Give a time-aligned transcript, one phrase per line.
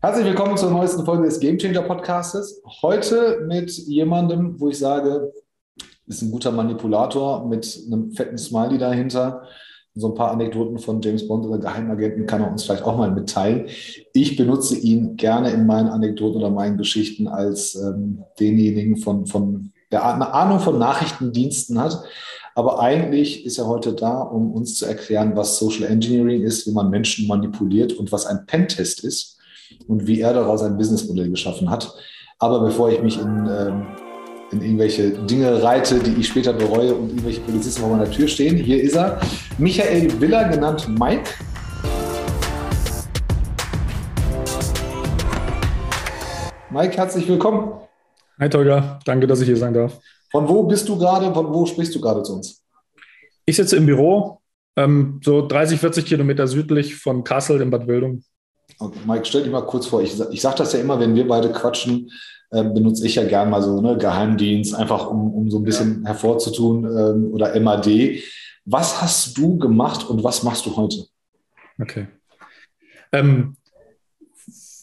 [0.00, 2.62] Herzlich willkommen zur neuesten Folge des Game Changer Podcastes.
[2.82, 5.32] Heute mit jemandem, wo ich sage,
[6.06, 9.42] ist ein guter Manipulator mit einem fetten Smiley dahinter.
[9.96, 13.10] So ein paar Anekdoten von James Bond oder Geheimagenten kann er uns vielleicht auch mal
[13.10, 13.66] mitteilen.
[14.12, 19.72] Ich benutze ihn gerne in meinen Anekdoten oder meinen Geschichten als ähm, denjenigen von, von
[19.90, 22.04] der eine Ahnung von Nachrichtendiensten hat.
[22.54, 26.72] Aber eigentlich ist er heute da, um uns zu erklären, was Social Engineering ist, wie
[26.72, 29.37] man Menschen manipuliert und was ein Pentest ist
[29.86, 31.94] und wie er daraus ein Businessmodell geschaffen hat.
[32.38, 33.86] Aber bevor ich mich in, ähm,
[34.52, 38.56] in irgendwelche Dinge reite, die ich später bereue und irgendwelche Polizisten vor meiner Tür stehen,
[38.56, 39.20] hier ist er.
[39.58, 41.30] Michael Willer, genannt Mike.
[46.70, 47.72] Mike, herzlich willkommen.
[48.38, 49.98] Hi Tolga, danke, dass ich hier sein darf.
[50.30, 51.32] Von wo bist du gerade?
[51.32, 52.62] Von wo sprichst du gerade zu uns?
[53.46, 54.42] Ich sitze im Büro,
[54.76, 58.22] ähm, so 30, 40 Kilometer südlich von Kassel in Bad Wildung.
[58.78, 60.02] Okay, Mike, stell dich mal kurz vor.
[60.02, 62.10] Ich, ich sage das ja immer, wenn wir beide quatschen,
[62.50, 66.02] äh, benutze ich ja gern mal so ne, Geheimdienst, einfach um, um so ein bisschen
[66.02, 66.08] ja.
[66.08, 68.22] hervorzutun ähm, oder MAD.
[68.64, 71.06] Was hast du gemacht und was machst du heute?
[71.80, 72.08] Okay.
[73.12, 73.56] Ähm,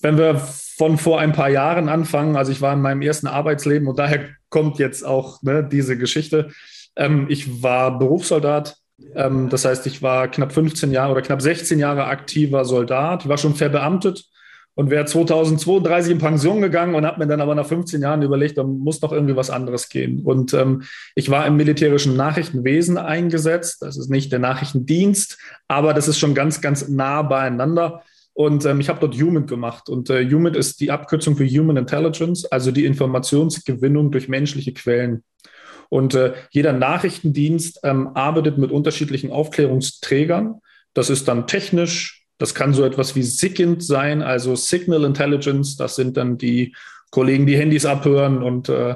[0.01, 3.87] wenn wir von vor ein paar Jahren anfangen, also ich war in meinem ersten Arbeitsleben
[3.87, 6.49] und daher kommt jetzt auch ne, diese Geschichte.
[6.95, 8.77] Ähm, ich war Berufssoldat
[9.15, 13.27] ähm, das heißt, ich war knapp 15 Jahre oder knapp 16 Jahre aktiver Soldat.
[13.27, 14.25] War schon verbeamtet
[14.75, 18.57] und wäre 2032 in Pension gegangen und habe mir dann aber nach 15 Jahren überlegt,
[18.57, 20.21] da muss doch irgendwie was anderes gehen.
[20.23, 20.83] Und ähm,
[21.15, 23.81] ich war im militärischen Nachrichtenwesen eingesetzt.
[23.81, 25.37] Das ist nicht der Nachrichtendienst,
[25.67, 28.03] aber das ist schon ganz, ganz nah beieinander.
[28.33, 29.87] Und ähm, ich habe dort Human gemacht.
[29.87, 35.23] Und äh, Human ist die Abkürzung für Human Intelligence, also die Informationsgewinnung durch menschliche Quellen.
[35.89, 40.61] Und äh, jeder Nachrichtendienst ähm, arbeitet mit unterschiedlichen Aufklärungsträgern.
[40.93, 45.77] Das ist dann technisch, das kann so etwas wie SIGINT sein, also Signal Intelligence.
[45.77, 46.75] Das sind dann die
[47.11, 48.95] Kollegen, die Handys abhören und äh,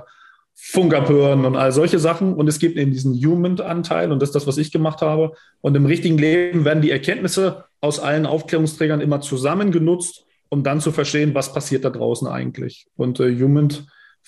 [0.62, 2.34] Funk abhören und all solche Sachen.
[2.34, 5.31] Und es gibt eben diesen Human-Anteil und das ist das, was ich gemacht habe.
[5.62, 10.81] Und im richtigen Leben werden die Erkenntnisse aus allen Aufklärungsträgern immer zusammen genutzt, um dann
[10.81, 12.88] zu verstehen, was passiert da draußen eigentlich.
[12.97, 13.69] Und äh, Human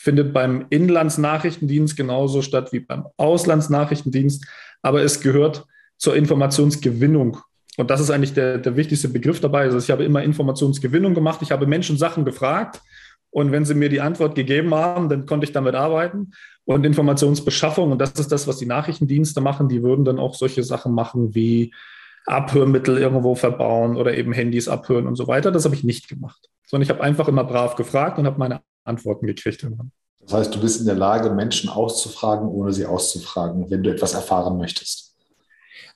[0.02, 4.46] findet beim Inlandsnachrichtendienst genauso statt wie beim Auslandsnachrichtendienst,
[4.82, 5.66] aber es gehört
[5.98, 7.38] zur Informationsgewinnung.
[7.78, 9.64] Und das ist eigentlich der, der wichtigste Begriff dabei.
[9.64, 11.42] Also ich habe immer Informationsgewinnung gemacht.
[11.44, 12.82] Ich habe Menschen Sachen gefragt
[13.30, 16.32] und wenn sie mir die Antwort gegeben haben, dann konnte ich damit arbeiten.
[16.66, 20.64] Und Informationsbeschaffung, und das ist das, was die Nachrichtendienste machen, die würden dann auch solche
[20.64, 21.74] Sachen machen wie
[22.26, 25.52] Abhörmittel irgendwo verbauen oder eben Handys abhören und so weiter.
[25.52, 28.62] Das habe ich nicht gemacht, sondern ich habe einfach immer brav gefragt und habe meine
[28.84, 29.92] Antworten gekriegt irgendwann.
[30.20, 34.14] Das heißt, du bist in der Lage, Menschen auszufragen, ohne sie auszufragen, wenn du etwas
[34.14, 35.16] erfahren möchtest.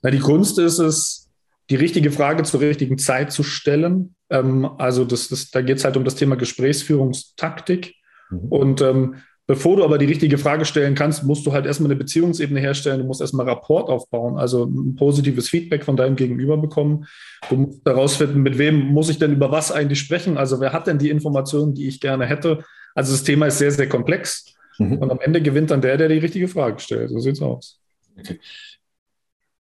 [0.01, 1.29] Na, die Kunst ist es,
[1.69, 4.15] die richtige Frage zur richtigen Zeit zu stellen.
[4.29, 7.95] Ähm, also das, das, da geht es halt um das Thema Gesprächsführungstaktik.
[8.29, 8.47] Mhm.
[8.49, 9.15] Und ähm,
[9.47, 12.99] bevor du aber die richtige Frage stellen kannst, musst du halt erstmal eine Beziehungsebene herstellen.
[12.99, 17.05] Du musst erstmal Rapport aufbauen, also ein positives Feedback von deinem Gegenüber bekommen.
[17.49, 20.37] Du musst herausfinden, mit wem muss ich denn über was eigentlich sprechen?
[20.37, 22.63] Also wer hat denn die Informationen, die ich gerne hätte?
[22.95, 24.55] Also das Thema ist sehr, sehr komplex.
[24.77, 24.97] Mhm.
[24.97, 27.09] Und am Ende gewinnt dann der, der die richtige Frage stellt.
[27.09, 27.79] So sieht es aus.
[28.17, 28.39] Okay.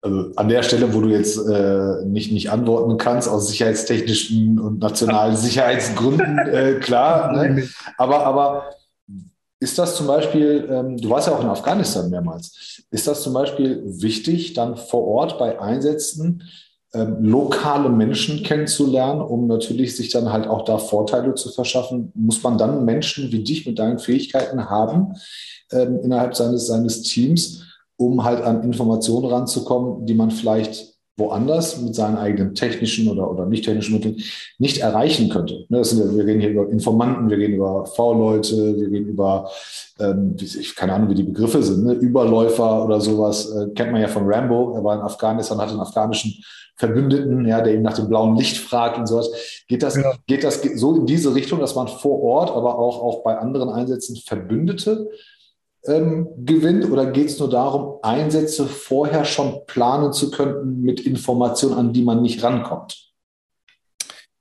[0.00, 4.78] Also an der Stelle, wo du jetzt äh, nicht, nicht antworten kannst, aus sicherheitstechnischen und
[4.78, 7.32] nationalen Sicherheitsgründen, äh, klar.
[7.32, 7.68] Ne?
[7.96, 8.70] Aber, aber
[9.60, 13.32] ist das zum Beispiel, ähm, du warst ja auch in Afghanistan mehrmals, ist das zum
[13.32, 16.42] Beispiel wichtig, dann vor Ort bei Einsätzen
[16.94, 22.42] ähm, lokale Menschen kennenzulernen, um natürlich sich dann halt auch da Vorteile zu verschaffen, muss
[22.42, 25.14] man dann Menschen wie dich mit deinen Fähigkeiten haben
[25.72, 27.64] ähm, innerhalb seines, seines Teams,
[27.96, 33.44] um halt an Informationen ranzukommen, die man vielleicht woanders mit seinen eigenen technischen oder, oder
[33.44, 34.16] nicht technischen Mitteln
[34.58, 35.66] nicht erreichen könnte.
[35.68, 39.08] Ne, das sind ja, wir reden hier über Informanten, wir reden über V-Leute, wir reden
[39.08, 39.50] über,
[39.98, 41.92] ähm, ich keine Ahnung, wie die Begriffe sind, ne?
[41.94, 44.74] Überläufer oder sowas, äh, kennt man ja von Rambo.
[44.74, 46.42] Er war in Afghanistan, hatte einen afghanischen
[46.76, 49.28] Verbündeten, ja, der ihn nach dem blauen Licht fragt und sowas.
[49.66, 50.12] Geht das, ja.
[50.28, 53.68] geht das so in diese Richtung, dass man vor Ort, aber auch, auch bei anderen
[53.68, 55.08] Einsätzen Verbündete
[55.88, 56.90] ähm, gewinnt?
[56.90, 62.02] Oder geht es nur darum, Einsätze vorher schon planen zu können mit Informationen, an die
[62.02, 63.12] man nicht rankommt?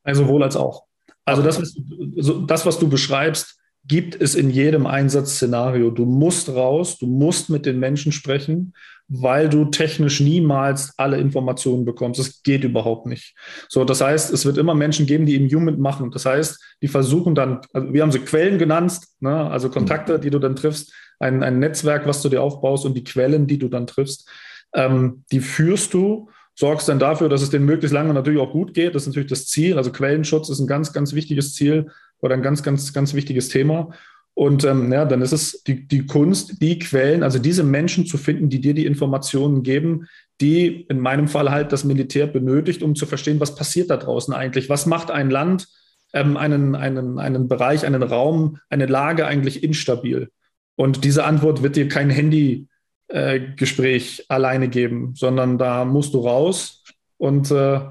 [0.04, 0.84] Also sowohl als auch.
[1.26, 5.92] Also das, was du, das, was du beschreibst, gibt es in jedem Einsatzszenario.
[5.92, 8.74] Du musst raus, du musst mit den Menschen sprechen,
[9.08, 12.20] weil du technisch niemals alle Informationen bekommst.
[12.20, 13.36] Das geht überhaupt nicht.
[13.70, 16.12] So, das heißt, es wird immer Menschen geben, die im Human machen.
[16.12, 20.30] Das heißt, die versuchen dann, also wir haben sie Quellen genannt, ne, also Kontakte, die
[20.30, 23.68] du dann triffst, ein, ein Netzwerk, was du dir aufbaust und die Quellen, die du
[23.68, 24.30] dann triffst,
[24.74, 28.74] ähm, die führst du sorgst dann dafür, dass es denen möglichst lange natürlich auch gut
[28.74, 28.96] geht.
[28.96, 29.78] Das ist natürlich das Ziel.
[29.78, 33.92] Also Quellenschutz ist ein ganz, ganz wichtiges Ziel oder ein ganz, ganz, ganz wichtiges Thema.
[34.34, 38.18] Und ähm, ja, dann ist es die, die Kunst, die Quellen, also diese Menschen zu
[38.18, 40.08] finden, die dir die Informationen geben,
[40.42, 44.34] die in meinem Fall halt das Militär benötigt, um zu verstehen, was passiert da draußen
[44.34, 44.68] eigentlich.
[44.68, 45.68] Was macht ein Land,
[46.14, 50.30] ähm, einen, einen, einen Bereich, einen Raum, eine Lage eigentlich instabil?
[50.78, 56.86] Und diese Antwort wird dir kein Handy-Gespräch äh, alleine geben, sondern da musst du raus
[57.18, 57.82] und äh,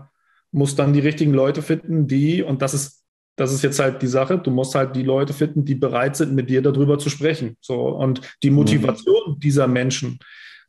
[0.52, 2.96] musst dann die richtigen Leute finden, die, und das ist
[3.36, 4.38] das ist jetzt halt die Sache.
[4.38, 7.56] Du musst halt die Leute finden, die bereit sind, mit dir darüber zu sprechen.
[7.60, 8.56] So und die mhm.
[8.56, 9.38] Motivation mhm.
[9.38, 10.18] dieser Menschen,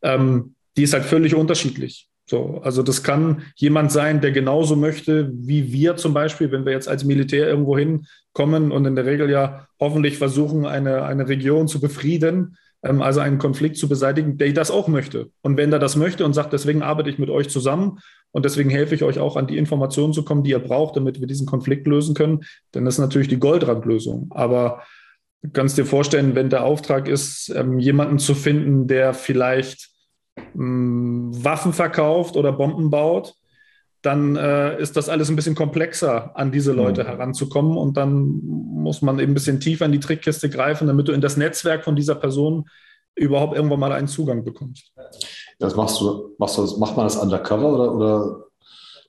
[0.02, 2.07] ähm, die ist halt völlig unterschiedlich.
[2.30, 6.74] So, also das kann jemand sein, der genauso möchte wie wir zum Beispiel, wenn wir
[6.74, 11.70] jetzt als Militär irgendwo hinkommen und in der Regel ja hoffentlich versuchen, eine, eine Region
[11.70, 15.30] zu befrieden, ähm, also einen Konflikt zu beseitigen, der das auch möchte.
[15.42, 18.00] Und wenn der das möchte und sagt, deswegen arbeite ich mit euch zusammen
[18.32, 21.22] und deswegen helfe ich euch auch an die Informationen zu kommen, die ihr braucht, damit
[21.22, 22.44] wir diesen Konflikt lösen können.
[22.74, 24.28] Das ist natürlich die Goldrandlösung.
[24.32, 24.84] Aber
[25.44, 29.97] du kannst dir vorstellen, wenn der Auftrag ist, ähm, jemanden zu finden, der vielleicht
[30.58, 33.36] Waffen verkauft oder Bomben baut,
[34.02, 37.08] dann äh, ist das alles ein bisschen komplexer, an diese Leute mhm.
[37.08, 37.78] heranzukommen.
[37.78, 41.22] Und dann muss man eben ein bisschen tiefer in die Trickkiste greifen, damit du in
[41.22, 42.70] das Netzwerk von dieser Person
[43.16, 44.92] überhaupt irgendwann mal einen Zugang bekommst.
[45.60, 48.44] Das machst du, machst du, macht man das undercover oder, oder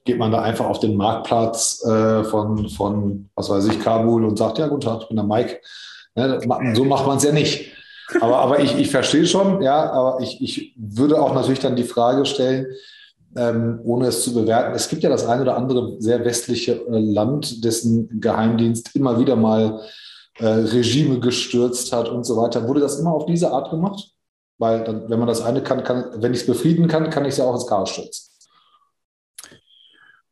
[0.05, 4.39] geht man da einfach auf den Marktplatz äh, von, von, was weiß ich, Kabul und
[4.39, 5.61] sagt, ja, guten Tag, ich bin der Mike.
[6.15, 6.41] Ne,
[6.75, 7.73] so macht man es ja nicht.
[8.21, 11.85] Aber, aber ich, ich verstehe schon, ja, aber ich, ich würde auch natürlich dann die
[11.85, 12.67] Frage stellen,
[13.37, 14.75] ähm, ohne es zu bewerten.
[14.75, 19.37] Es gibt ja das ein oder andere sehr westliche äh, Land, dessen Geheimdienst immer wieder
[19.37, 19.83] mal
[20.39, 22.67] äh, Regime gestürzt hat und so weiter.
[22.67, 24.13] Wurde das immer auf diese Art gemacht?
[24.57, 27.31] Weil dann, wenn man das eine kann, kann wenn ich es befrieden kann, kann ich
[27.31, 28.29] es ja auch ins Chaos stürzen.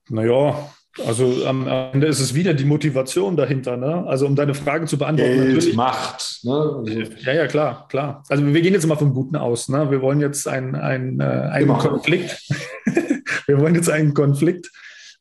[0.09, 0.71] Naja,
[1.05, 3.77] also am Ende ist es wieder die Motivation dahinter.
[3.77, 4.05] Ne?
[4.07, 5.35] Also um deine Frage zu beantworten.
[5.35, 6.41] Geld, natürlich, Macht.
[6.43, 7.15] Ne?
[7.25, 8.23] Ja, ja, klar, klar.
[8.29, 9.69] Also wir gehen jetzt mal vom Guten aus.
[9.69, 9.91] Ne?
[9.91, 11.79] Wir wollen jetzt ein, ein, äh, einen Immer.
[11.79, 12.49] Konflikt.
[13.47, 14.71] wir wollen jetzt einen Konflikt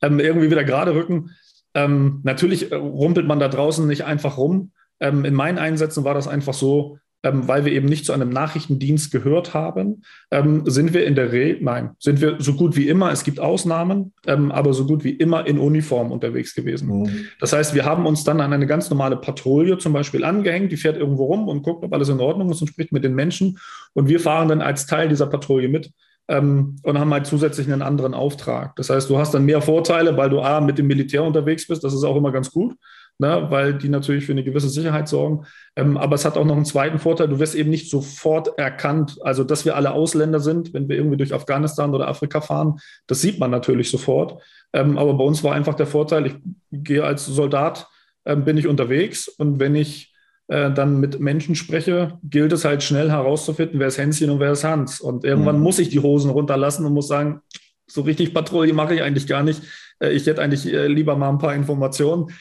[0.02, 1.32] ähm, irgendwie wieder gerade rücken.
[1.74, 4.72] Ähm, natürlich rumpelt man da draußen nicht einfach rum.
[5.00, 8.30] Ähm, in meinen Einsätzen war das einfach so, ähm, weil wir eben nicht zu einem
[8.30, 12.88] Nachrichtendienst gehört haben, ähm, sind wir in der Regel, nein, sind wir so gut wie
[12.88, 16.88] immer, es gibt Ausnahmen, ähm, aber so gut wie immer in Uniform unterwegs gewesen.
[16.88, 17.26] Mhm.
[17.40, 20.78] Das heißt, wir haben uns dann an eine ganz normale Patrouille zum Beispiel angehängt, die
[20.78, 23.58] fährt irgendwo rum und guckt, ob alles in Ordnung ist und spricht mit den Menschen.
[23.94, 25.92] Und wir fahren dann als Teil dieser Patrouille mit.
[26.28, 28.76] Ähm, und haben halt zusätzlich einen anderen Auftrag.
[28.78, 31.84] Das heißt, du hast dann mehr Vorteile, weil du A, mit dem Militär unterwegs bist,
[31.84, 32.76] das ist auch immer ganz gut
[33.20, 35.46] ne, weil die natürlich für eine gewisse Sicherheit sorgen.
[35.76, 39.18] Ähm, aber es hat auch noch einen zweiten Vorteil, du wirst eben nicht sofort erkannt.
[39.22, 43.22] Also, dass wir alle Ausländer sind, wenn wir irgendwie durch Afghanistan oder Afrika fahren, das
[43.22, 44.42] sieht man natürlich sofort.
[44.74, 46.36] Ähm, aber bei uns war einfach der Vorteil, ich
[46.72, 47.88] gehe als Soldat,
[48.26, 50.14] ähm, bin ich unterwegs und wenn ich
[50.48, 54.52] äh, dann mit Menschen spreche, gilt es halt schnell herauszufinden, wer ist Hänschen und wer
[54.52, 55.00] ist Hans.
[55.00, 55.64] Und irgendwann mhm.
[55.64, 57.42] muss ich die Hosen runterlassen und muss sagen,
[57.88, 59.62] so richtig Patrouille mache ich eigentlich gar nicht.
[60.00, 62.32] Äh, ich hätte eigentlich äh, lieber mal ein paar Informationen.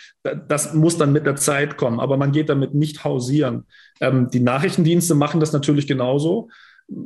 [0.48, 3.66] Das muss dann mit der Zeit kommen, aber man geht damit nicht hausieren.
[4.00, 6.48] Ähm, die Nachrichtendienste machen das natürlich genauso.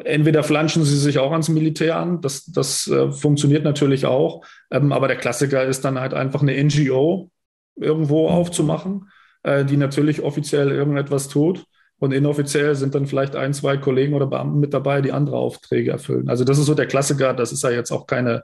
[0.04, 4.90] Entweder flanschen sie sich auch ans Militär an, das, das äh, funktioniert natürlich auch, ähm,
[4.90, 7.30] aber der Klassiker ist dann halt einfach eine NGO
[7.76, 9.08] irgendwo aufzumachen,
[9.46, 11.64] die natürlich offiziell irgendetwas tut.
[12.00, 15.92] Und inoffiziell sind dann vielleicht ein, zwei Kollegen oder Beamten mit dabei, die andere Aufträge
[15.92, 16.28] erfüllen.
[16.28, 18.42] Also das ist so der Klassiker, das ist ja jetzt auch keine,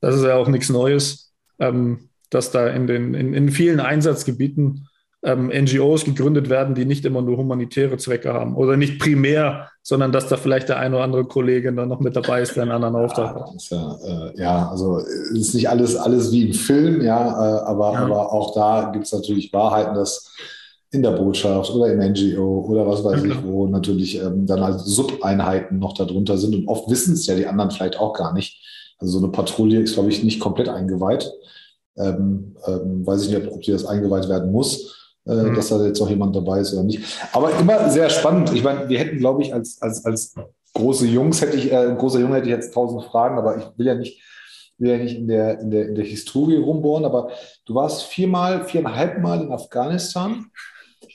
[0.00, 1.29] das ist ja auch nichts Neues
[1.60, 4.88] ähm, dass da in, den, in, in vielen Einsatzgebieten
[5.22, 10.12] ähm, NGOs gegründet werden, die nicht immer nur humanitäre Zwecke haben oder nicht primär, sondern
[10.12, 12.72] dass da vielleicht der ein oder andere Kollege dann noch mit dabei ist, der einen
[12.72, 13.70] anderen Auftrag ja, hat.
[13.70, 17.92] Ja, äh, ja, also es ist nicht alles, alles wie im Film, ja, äh, aber,
[17.92, 17.98] ja.
[18.00, 20.32] aber auch da gibt es natürlich Wahrheiten, dass
[20.92, 24.80] in der Botschaft oder im NGO oder was weiß ich, wo natürlich ähm, dann halt
[24.80, 28.60] Sub-Einheiten noch darunter sind und oft wissen es ja die anderen vielleicht auch gar nicht.
[29.00, 31.32] Also so eine Patrouille ist, glaube ich, nicht komplett eingeweiht.
[31.96, 35.54] Ähm, ähm, weiß ich nicht, ob, sie das eingeweiht werden muss, äh, mhm.
[35.54, 37.02] dass da jetzt auch jemand dabei ist oder nicht.
[37.32, 38.52] Aber immer sehr spannend.
[38.54, 40.34] Ich meine, wir hätten, glaube ich, als, als, als
[40.74, 43.86] große Jungs hätte ich, äh, großer Junge hätte ich jetzt tausend Fragen, aber ich will
[43.86, 44.22] ja nicht,
[44.78, 47.30] will ja nicht in der, in der, in der Historie rumbohren, aber
[47.66, 50.46] du warst viermal, viereinhalb Mal in Afghanistan.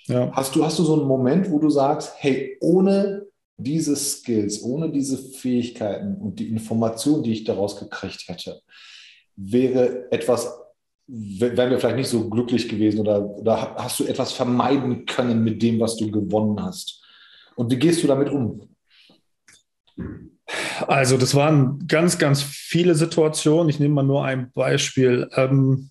[0.07, 0.31] Ja.
[0.33, 3.24] Hast, du, hast du so einen Moment, wo du sagst, hey, ohne
[3.57, 8.61] diese Skills, ohne diese Fähigkeiten und die Information, die ich daraus gekriegt hätte,
[9.35, 10.51] wäre etwas,
[11.07, 15.61] wären wir vielleicht nicht so glücklich gewesen oder, oder hast du etwas vermeiden können mit
[15.61, 17.01] dem, was du gewonnen hast?
[17.55, 18.69] Und wie gehst du damit um?
[20.87, 23.69] Also, das waren ganz, ganz viele Situationen.
[23.69, 25.29] Ich nehme mal nur ein Beispiel.
[25.35, 25.89] Ähm,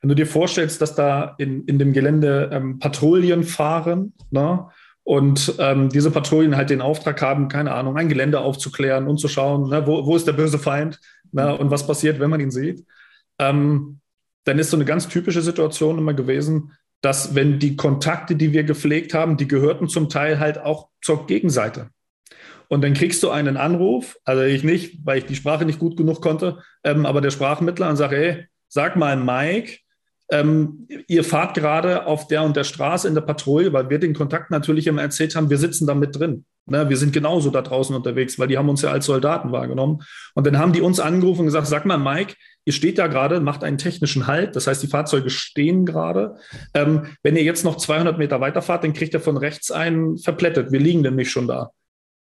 [0.00, 4.68] wenn du dir vorstellst, dass da in, in dem Gelände ähm, Patrouillen fahren, ne?
[5.04, 9.28] Und ähm, diese Patrouillen halt den Auftrag haben, keine Ahnung, ein Gelände aufzuklären und zu
[9.28, 10.98] schauen, ne, wo, wo ist der böse Feind
[11.30, 12.84] ne, und was passiert, wenn man ihn sieht,
[13.38, 14.00] ähm,
[14.44, 18.64] dann ist so eine ganz typische Situation immer gewesen, dass wenn die Kontakte, die wir
[18.64, 21.90] gepflegt haben, die gehörten zum Teil halt auch zur Gegenseite.
[22.68, 25.98] Und dann kriegst du einen Anruf, also ich nicht, weil ich die Sprache nicht gut
[25.98, 29.80] genug konnte, ähm, aber der Sprachmittler und sage, ey, sag mal Mike,
[30.30, 34.14] ähm, ihr fahrt gerade auf der und der Straße in der Patrouille, weil wir den
[34.14, 36.46] Kontakt natürlich immer erzählt haben, wir sitzen da mit drin.
[36.66, 36.88] Ne?
[36.88, 40.02] Wir sind genauso da draußen unterwegs, weil die haben uns ja als Soldaten wahrgenommen.
[40.34, 43.40] Und dann haben die uns angerufen und gesagt, sag mal Mike, ihr steht da gerade,
[43.40, 46.36] macht einen technischen Halt, das heißt, die Fahrzeuge stehen gerade.
[46.72, 50.72] Ähm, wenn ihr jetzt noch 200 Meter weiterfahrt, dann kriegt ihr von rechts einen verplättet.
[50.72, 51.70] Wir liegen nämlich schon da.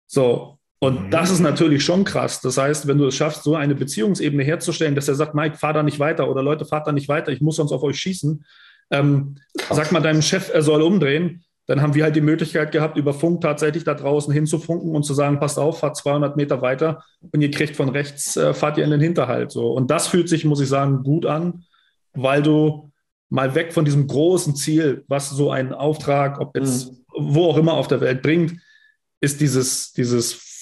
[0.07, 0.57] So.
[0.83, 1.09] Und mhm.
[1.11, 2.41] das ist natürlich schon krass.
[2.41, 5.71] Das heißt, wenn du es schaffst, so eine Beziehungsebene herzustellen, dass er sagt, Mike, fahr
[5.71, 8.43] da nicht weiter oder Leute, fahrt da nicht weiter, ich muss sonst auf euch schießen.
[8.91, 9.37] Ähm,
[9.69, 11.45] sag mal deinem Chef, er soll umdrehen.
[11.67, 15.13] Dann haben wir halt die Möglichkeit gehabt, über Funk tatsächlich da draußen hinzufunken und zu
[15.13, 18.83] sagen, passt auf, fahrt 200 Meter weiter und ihr kriegt von rechts, äh, fahrt ihr
[18.83, 19.53] in den Hinterhalt.
[19.53, 19.71] So.
[19.71, 21.63] Und das fühlt sich, muss ich sagen, gut an,
[22.13, 22.91] weil du
[23.29, 26.97] mal weg von diesem großen Ziel, was so ein Auftrag, ob jetzt mhm.
[27.17, 28.59] wo auch immer auf der Welt bringt,
[29.21, 30.52] ist dieses, dieses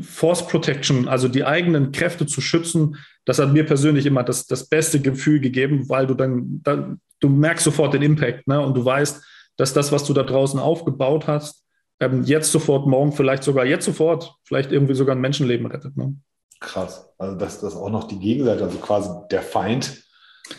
[0.00, 4.68] Force Protection, also die eigenen Kräfte zu schützen, das hat mir persönlich immer das, das
[4.68, 8.60] beste Gefühl gegeben, weil du dann, dann du merkst sofort den Impact ne?
[8.60, 9.22] und du weißt,
[9.56, 11.64] dass das, was du da draußen aufgebaut hast,
[12.00, 15.96] ähm, jetzt sofort, morgen vielleicht sogar jetzt sofort, vielleicht irgendwie sogar ein Menschenleben rettet.
[15.96, 16.14] Ne?
[16.60, 17.12] Krass.
[17.18, 20.02] Also dass das auch noch die Gegenseite, also quasi der Feind,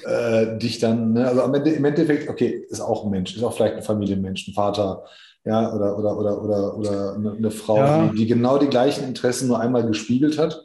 [0.05, 1.27] äh, dich dann, ne?
[1.27, 5.03] also im Endeffekt, okay, ist auch ein Mensch, ist auch vielleicht ein Familienmensch, ein Vater,
[5.43, 8.07] ja, oder, oder, oder, oder, oder eine, eine Frau, ja.
[8.07, 10.63] die, die, genau die gleichen Interessen nur einmal gespiegelt hat,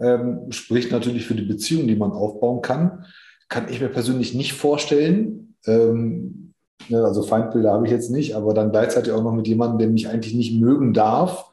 [0.00, 3.04] ähm, spricht natürlich für die Beziehung, die man aufbauen kann.
[3.48, 5.54] Kann ich mir persönlich nicht vorstellen.
[5.66, 6.52] Ähm,
[6.88, 9.88] ne, also Feindbilder habe ich jetzt nicht, aber dann gleichzeitig auch noch mit jemandem, der
[9.88, 11.50] mich eigentlich nicht mögen darf,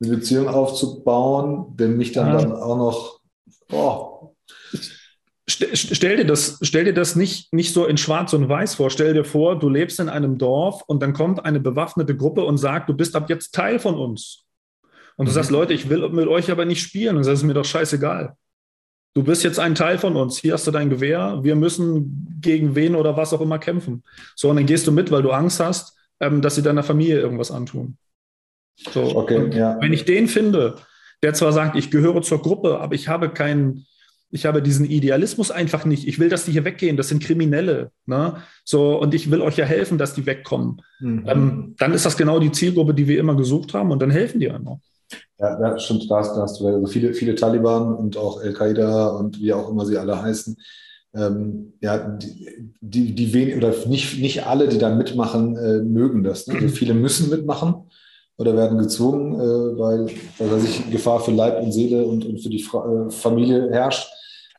[0.00, 2.38] eine Beziehung aufzubauen, der mich dann, ja.
[2.38, 3.20] dann auch noch,
[3.72, 4.11] oh,
[5.52, 8.90] Stell dir das, stell dir das nicht, nicht so in Schwarz und Weiß vor.
[8.90, 12.58] Stell dir vor, du lebst in einem Dorf und dann kommt eine bewaffnete Gruppe und
[12.58, 14.44] sagt, du bist ab jetzt Teil von uns.
[15.16, 15.34] Und du mhm.
[15.34, 17.16] sagst, Leute, ich will mit euch aber nicht spielen.
[17.16, 18.36] Und das ist mir doch scheißegal.
[19.14, 20.38] Du bist jetzt ein Teil von uns.
[20.38, 21.40] Hier hast du dein Gewehr.
[21.42, 24.02] Wir müssen gegen wen oder was auch immer kämpfen.
[24.34, 27.20] So, und dann gehst du mit, weil du Angst hast, ähm, dass sie deiner Familie
[27.20, 27.98] irgendwas antun.
[28.76, 29.78] So, okay, ja.
[29.80, 30.76] Wenn ich den finde,
[31.22, 33.86] der zwar sagt, ich gehöre zur Gruppe, aber ich habe keinen
[34.34, 36.08] ich habe diesen Idealismus einfach nicht.
[36.08, 36.96] Ich will, dass die hier weggehen.
[36.96, 37.90] Das sind Kriminelle.
[38.06, 38.38] Ne?
[38.64, 40.80] So, und ich will euch ja helfen, dass die wegkommen.
[41.00, 41.24] Mhm.
[41.26, 44.40] Ähm, dann ist das genau die Zielgruppe, die wir immer gesucht haben und dann helfen
[44.40, 44.78] die einfach.
[45.38, 49.08] Ja, ja stimmt, da hast, da hast du also viele, viele Taliban und auch Al-Qaida
[49.08, 50.56] und wie auch immer sie alle heißen.
[51.14, 56.24] Ähm, ja, die, die, die wenig oder nicht, nicht alle, die da mitmachen, äh, mögen
[56.24, 56.46] das.
[56.46, 56.54] Ne?
[56.54, 57.74] Also viele müssen mitmachen
[58.38, 60.06] oder werden gezwungen, äh, weil,
[60.38, 64.08] weil sich Gefahr für Leib und Seele und, und für die Fra äh, Familie herrscht.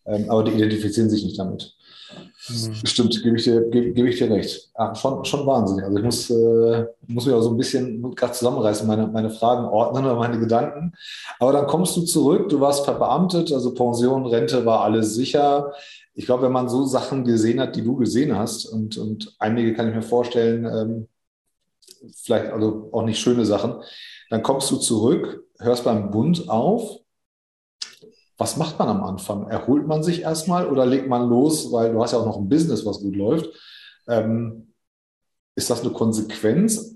[0.06, 1.76] Ähm, aber die identifizieren sich nicht damit.
[2.50, 2.86] Mhm.
[2.86, 4.70] Stimmt, gebe ich dir, gebe, gebe ich dir recht.
[4.74, 5.82] Ah, schon, schon Wahnsinn.
[5.82, 9.66] Also ich muss, äh, muss mich auch so ein bisschen gerade zusammenreißen, meine, meine Fragen
[9.66, 10.94] ordnen oder meine Gedanken.
[11.40, 15.72] Aber dann kommst du zurück, du warst verbeamtet, also Pension, Rente war alles sicher.
[16.16, 19.74] Ich glaube, wenn man so Sachen gesehen hat, die du gesehen hast, und, und einige
[19.74, 21.08] kann ich mir vorstellen, ähm,
[22.14, 23.82] vielleicht also auch nicht schöne Sachen,
[24.30, 27.00] dann kommst du zurück, hörst beim Bund auf
[28.38, 29.48] was macht man am Anfang?
[29.48, 32.50] Erholt man sich erstmal oder legt man los, weil du hast ja auch noch ein
[32.50, 33.50] Business, was gut läuft.
[34.08, 34.74] Ähm,
[35.56, 36.96] ist das eine Konsequenz,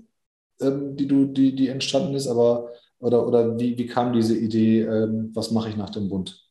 [0.60, 2.26] ähm, die, du, die, die entstanden ist?
[2.26, 6.44] Aber, oder oder wie, wie kam diese Idee, ähm, was mache ich nach dem Bund?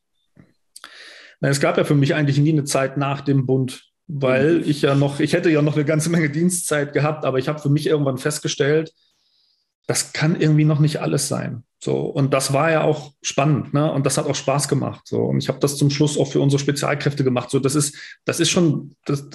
[1.40, 4.64] Na, es gab ja für mich eigentlich nie eine Zeit nach dem Bund, weil mhm.
[4.66, 7.60] ich ja noch, ich hätte ja noch eine ganze Menge Dienstzeit gehabt, aber ich habe
[7.60, 8.92] für mich irgendwann festgestellt,
[9.86, 11.64] das kann irgendwie noch nicht alles sein.
[11.80, 13.90] So, und das war ja auch spannend, ne?
[13.92, 15.06] Und das hat auch Spaß gemacht.
[15.06, 17.50] So, und ich habe das zum Schluss auch für unsere Spezialkräfte gemacht.
[17.50, 19.28] So, das ist, das ist schon, das,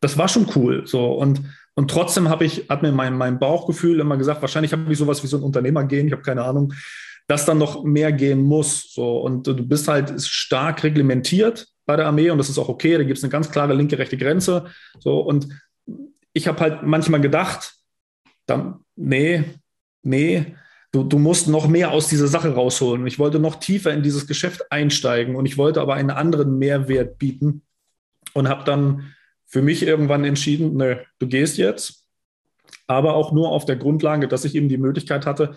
[0.00, 0.86] das war schon cool.
[0.86, 1.42] So, und,
[1.74, 5.22] und trotzdem habe ich, hat mir mein, mein Bauchgefühl immer gesagt, wahrscheinlich habe ich sowas
[5.22, 6.72] wie so ein Unternehmer gehen, ich habe keine Ahnung,
[7.28, 8.92] dass dann noch mehr gehen muss.
[8.92, 12.96] So, und du bist halt stark reglementiert bei der Armee und das ist auch okay.
[12.98, 14.66] Da gibt es eine ganz klare linke, rechte Grenze.
[14.98, 15.48] So, und
[16.32, 17.74] ich habe halt manchmal gedacht,
[18.46, 19.44] dann, nee,
[20.02, 20.56] nee,
[20.92, 23.06] du, du musst noch mehr aus dieser Sache rausholen.
[23.06, 27.18] Ich wollte noch tiefer in dieses Geschäft einsteigen und ich wollte aber einen anderen Mehrwert
[27.18, 27.62] bieten
[28.34, 29.14] und habe dann
[29.46, 32.04] für mich irgendwann entschieden, nö, du gehst jetzt.
[32.86, 35.56] aber auch nur auf der Grundlage, dass ich eben die Möglichkeit hatte,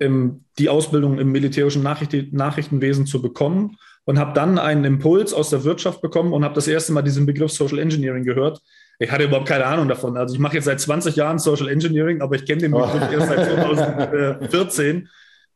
[0.00, 6.02] die Ausbildung im militärischen Nachrichtenwesen zu bekommen und habe dann einen Impuls aus der Wirtschaft
[6.02, 8.60] bekommen und habe das erste Mal diesen Begriff Social Engineering gehört.
[8.98, 10.16] Ich hatte überhaupt keine Ahnung davon.
[10.16, 13.12] Also ich mache jetzt seit 20 Jahren Social Engineering, aber ich kenne den Begriff oh.
[13.12, 15.08] erst seit 2014,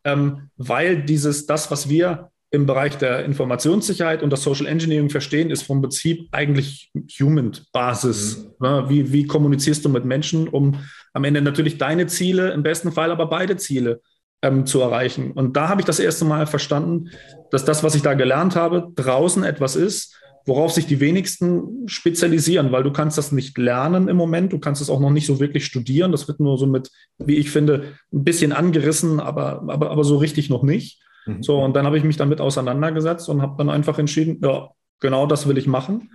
[0.04, 5.50] ähm, weil dieses, das, was wir im Bereich der Informationssicherheit und das Social Engineering verstehen,
[5.50, 8.38] ist vom Prinzip eigentlich Human-Basis.
[8.58, 8.66] Mhm.
[8.66, 8.84] Ne?
[8.88, 10.80] Wie, wie kommunizierst du mit Menschen, um
[11.12, 14.00] am Ende natürlich deine Ziele, im besten Fall aber beide Ziele
[14.42, 15.32] ähm, zu erreichen.
[15.32, 17.10] Und da habe ich das erste Mal verstanden,
[17.50, 20.16] dass das, was ich da gelernt habe, draußen etwas ist,
[20.46, 24.80] worauf sich die wenigsten spezialisieren, weil du kannst das nicht lernen im Moment, du kannst
[24.80, 26.12] es auch noch nicht so wirklich studieren.
[26.12, 30.16] Das wird nur so mit, wie ich finde, ein bisschen angerissen, aber, aber, aber so
[30.16, 31.02] richtig noch nicht.
[31.26, 31.42] Mhm.
[31.42, 34.70] So, und dann habe ich mich damit auseinandergesetzt und habe dann einfach entschieden, ja,
[35.00, 36.10] genau das will ich machen.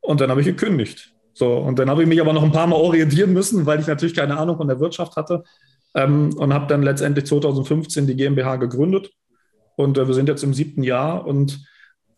[0.00, 1.12] Und dann habe ich gekündigt.
[1.34, 3.86] So, und dann habe ich mich aber noch ein paar Mal orientieren müssen, weil ich
[3.86, 5.44] natürlich keine Ahnung von der Wirtschaft hatte.
[5.94, 9.10] Ähm, und habe dann letztendlich 2015 die GmbH gegründet.
[9.76, 11.66] Und äh, wir sind jetzt im siebten Jahr und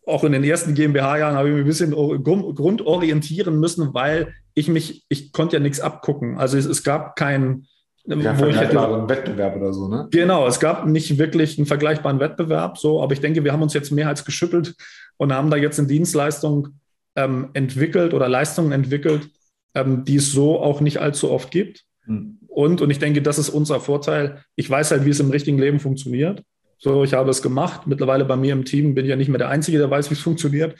[0.05, 5.03] auch in den ersten GmbH-Jahren habe ich mich ein bisschen grundorientieren müssen, weil ich mich,
[5.09, 6.37] ich konnte ja nichts abgucken.
[6.37, 7.67] Also es, es gab keinen
[8.05, 10.07] ja, vergleichbaren hätte, Wettbewerb oder so, ne?
[10.11, 13.73] Genau, es gab nicht wirklich einen vergleichbaren Wettbewerb, so, aber ich denke, wir haben uns
[13.73, 14.75] jetzt mehr als geschüttelt
[15.17, 16.69] und haben da jetzt eine Dienstleistung
[17.15, 19.29] ähm, entwickelt oder Leistungen entwickelt,
[19.75, 21.83] ähm, die es so auch nicht allzu oft gibt.
[22.05, 22.39] Hm.
[22.47, 24.43] Und, und ich denke, das ist unser Vorteil.
[24.55, 26.43] Ich weiß halt, wie es im richtigen Leben funktioniert.
[26.79, 27.87] So, ich habe es gemacht.
[27.87, 30.13] Mittlerweile bei mir im Team bin ich ja nicht mehr der Einzige, der weiß, wie
[30.13, 30.75] es funktioniert.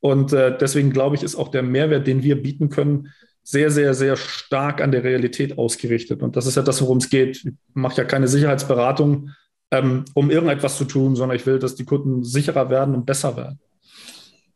[0.00, 3.12] Und äh, deswegen glaube ich, ist auch der Mehrwert, den wir bieten können,
[3.44, 6.22] sehr, sehr, sehr stark an der Realität ausgerichtet.
[6.22, 7.44] Und das ist ja das, worum es geht.
[7.44, 9.30] Ich mache ja keine Sicherheitsberatung,
[9.70, 13.36] ähm, um irgendetwas zu tun, sondern ich will, dass die Kunden sicherer werden und besser
[13.36, 13.60] werden.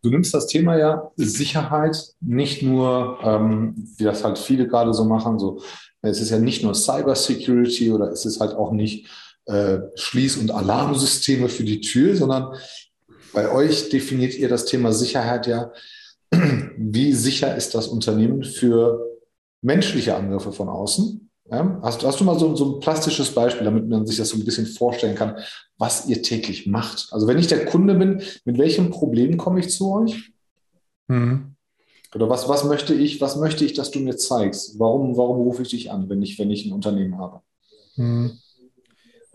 [0.03, 5.05] Du nimmst das Thema ja Sicherheit nicht nur, ähm, wie das halt viele gerade so
[5.05, 5.61] machen, so
[6.01, 9.09] es ist ja nicht nur Cybersecurity oder es ist halt auch nicht
[9.47, 12.55] äh, Schließ- und Alarmsysteme für die Tür, sondern
[13.33, 15.73] bei euch definiert ihr das Thema Sicherheit ja
[16.77, 19.05] wie sicher ist das Unternehmen für
[19.63, 21.31] menschliche Angriffe von außen?
[21.51, 21.79] Ja?
[21.83, 24.45] Hast, hast, du mal so, so, ein plastisches Beispiel, damit man sich das so ein
[24.45, 25.37] bisschen vorstellen kann,
[25.79, 27.09] was ihr täglich macht?
[27.13, 30.33] Also wenn ich der Kunde bin, mit welchem Problem komme ich zu euch?
[31.09, 31.55] Mhm.
[32.15, 34.79] Oder was, was möchte ich, was möchte ich, dass du mir zeigst?
[34.79, 37.41] Warum, warum rufe ich dich an, wenn ich, wenn ich ein Unternehmen habe?
[37.97, 38.39] Mhm.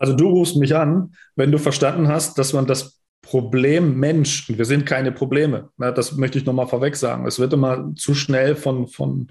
[0.02, 4.58] Also du rufst mich an, wenn du verstanden hast, dass man das Problem Mensch, und
[4.58, 7.24] wir sind keine Probleme, das möchte ich nochmal vorweg sagen.
[7.24, 9.28] Es wird immer zu schnell von, von,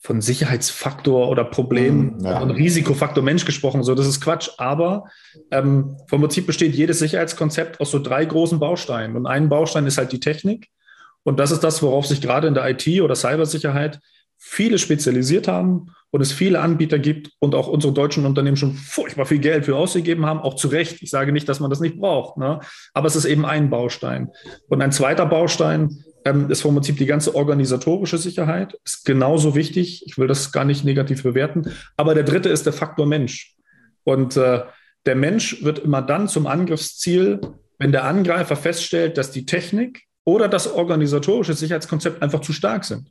[0.00, 2.40] von Sicherheitsfaktor oder Problem hm, ja.
[2.40, 3.84] und Risikofaktor Mensch gesprochen.
[3.84, 4.50] So, das ist Quatsch.
[4.58, 5.04] Aber
[5.52, 9.16] ähm, vom Prinzip besteht jedes Sicherheitskonzept aus so drei großen Bausteinen.
[9.16, 10.70] Und ein Baustein ist halt die Technik.
[11.22, 14.00] Und das ist das, worauf sich gerade in der IT oder Cybersicherheit
[14.42, 19.26] viele spezialisiert haben und es viele Anbieter gibt und auch unsere deutschen Unternehmen schon furchtbar
[19.26, 21.02] viel Geld für ausgegeben haben, auch zu Recht.
[21.02, 22.58] Ich sage nicht, dass man das nicht braucht, ne?
[22.94, 24.30] aber es ist eben ein Baustein.
[24.68, 30.04] Und ein zweiter Baustein ähm, ist vom Prinzip die ganze organisatorische Sicherheit, ist genauso wichtig.
[30.06, 31.70] Ich will das gar nicht negativ bewerten.
[31.96, 33.54] Aber der dritte ist der Faktor Mensch.
[34.04, 34.62] Und äh,
[35.06, 37.40] der Mensch wird immer dann zum Angriffsziel,
[37.78, 43.10] wenn der Angreifer feststellt, dass die Technik oder das organisatorische Sicherheitskonzept einfach zu stark sind.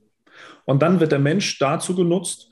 [0.69, 2.51] Und dann wird der Mensch dazu genutzt,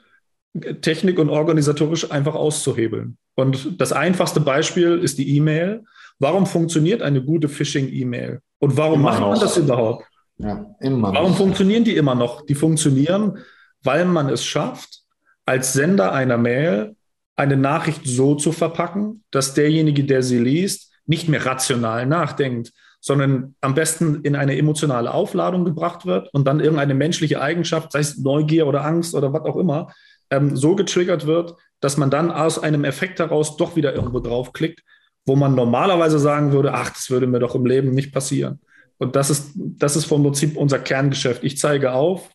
[0.82, 3.16] Technik und organisatorisch einfach auszuhebeln.
[3.36, 5.84] Und das einfachste Beispiel ist die E-Mail.
[6.18, 8.42] Warum funktioniert eine gute Phishing-E-Mail?
[8.58, 9.40] Und warum immer macht man noch.
[9.40, 10.06] das überhaupt?
[10.40, 11.38] Ja, immer warum noch.
[11.38, 12.44] funktionieren die immer noch?
[12.44, 13.38] Die funktionieren,
[13.84, 15.04] weil man es schafft,
[15.46, 16.96] als Sender einer Mail
[17.36, 22.74] eine Nachricht so zu verpacken, dass derjenige, der sie liest, nicht mehr rational nachdenkt,
[23.08, 28.00] sondern am besten in eine emotionale Aufladung gebracht wird und dann irgendeine menschliche Eigenschaft, sei
[28.00, 29.94] es Neugier oder Angst oder was auch immer,
[30.30, 34.82] ähm, so getriggert wird, dass man dann aus einem Effekt heraus doch wieder irgendwo draufklickt,
[35.26, 38.60] wo man normalerweise sagen würde, ach, das würde mir doch im Leben nicht passieren.
[38.98, 41.44] Und das ist, das ist vom Prinzip unser Kerngeschäft.
[41.44, 42.30] Ich zeige auf,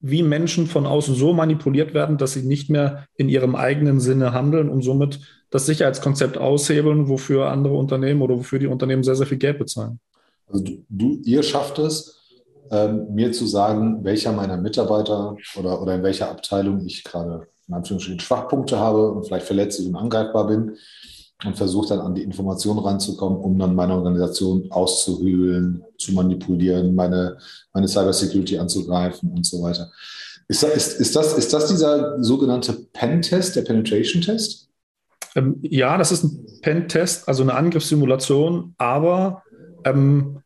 [0.00, 4.32] wie Menschen von außen so manipuliert werden, dass sie nicht mehr in ihrem eigenen Sinne
[4.32, 9.26] handeln und somit das Sicherheitskonzept aushebeln, wofür andere Unternehmen oder wofür die Unternehmen sehr, sehr
[9.26, 10.00] viel Geld bezahlen.
[10.48, 12.18] Also du, ihr schafft es,
[12.70, 17.74] ähm, mir zu sagen, welcher meiner Mitarbeiter oder, oder in welcher Abteilung ich gerade in
[17.74, 20.76] Anführungsstrichen Schwachpunkte habe und vielleicht verletzlich und angreifbar bin
[21.44, 27.38] und versuche dann an die Informationen ranzukommen, um dann meine Organisation auszuhöhlen, zu manipulieren, meine,
[27.72, 29.90] meine Cybersecurity anzugreifen und so weiter.
[30.48, 34.68] Ist, ist, ist, das, ist das dieser sogenannte Pen-Test, der Penetration-Test?
[35.36, 39.42] Ähm, ja, das ist ein Pen-Test, also eine Angriffssimulation, aber
[39.84, 40.42] ähm,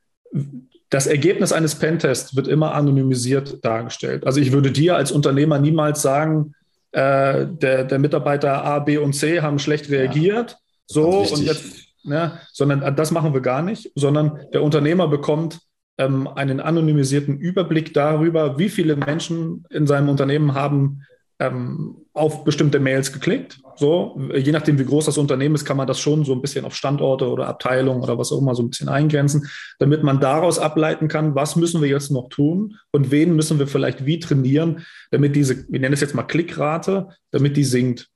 [0.90, 4.26] das Ergebnis eines Pentests wird immer anonymisiert dargestellt.
[4.26, 6.54] Also ich würde dir als Unternehmer niemals sagen,
[6.92, 10.50] äh, der, der Mitarbeiter A, B und C haben schlecht reagiert.
[10.50, 11.64] Ja, so und jetzt,
[12.04, 15.60] ne, sondern das machen wir gar nicht, sondern der Unternehmer bekommt
[15.96, 21.02] ähm, einen anonymisierten Überblick darüber, wie viele Menschen in seinem Unternehmen haben
[21.42, 23.58] ähm, auf bestimmte Mails geklickt.
[23.76, 26.64] So, je nachdem, wie groß das Unternehmen ist, kann man das schon so ein bisschen
[26.64, 30.58] auf Standorte oder Abteilungen oder was auch immer so ein bisschen eingrenzen, damit man daraus
[30.58, 34.84] ableiten kann, was müssen wir jetzt noch tun und wen müssen wir vielleicht wie trainieren,
[35.10, 38.08] damit diese, wir nennen es jetzt mal Klickrate, damit die sinkt.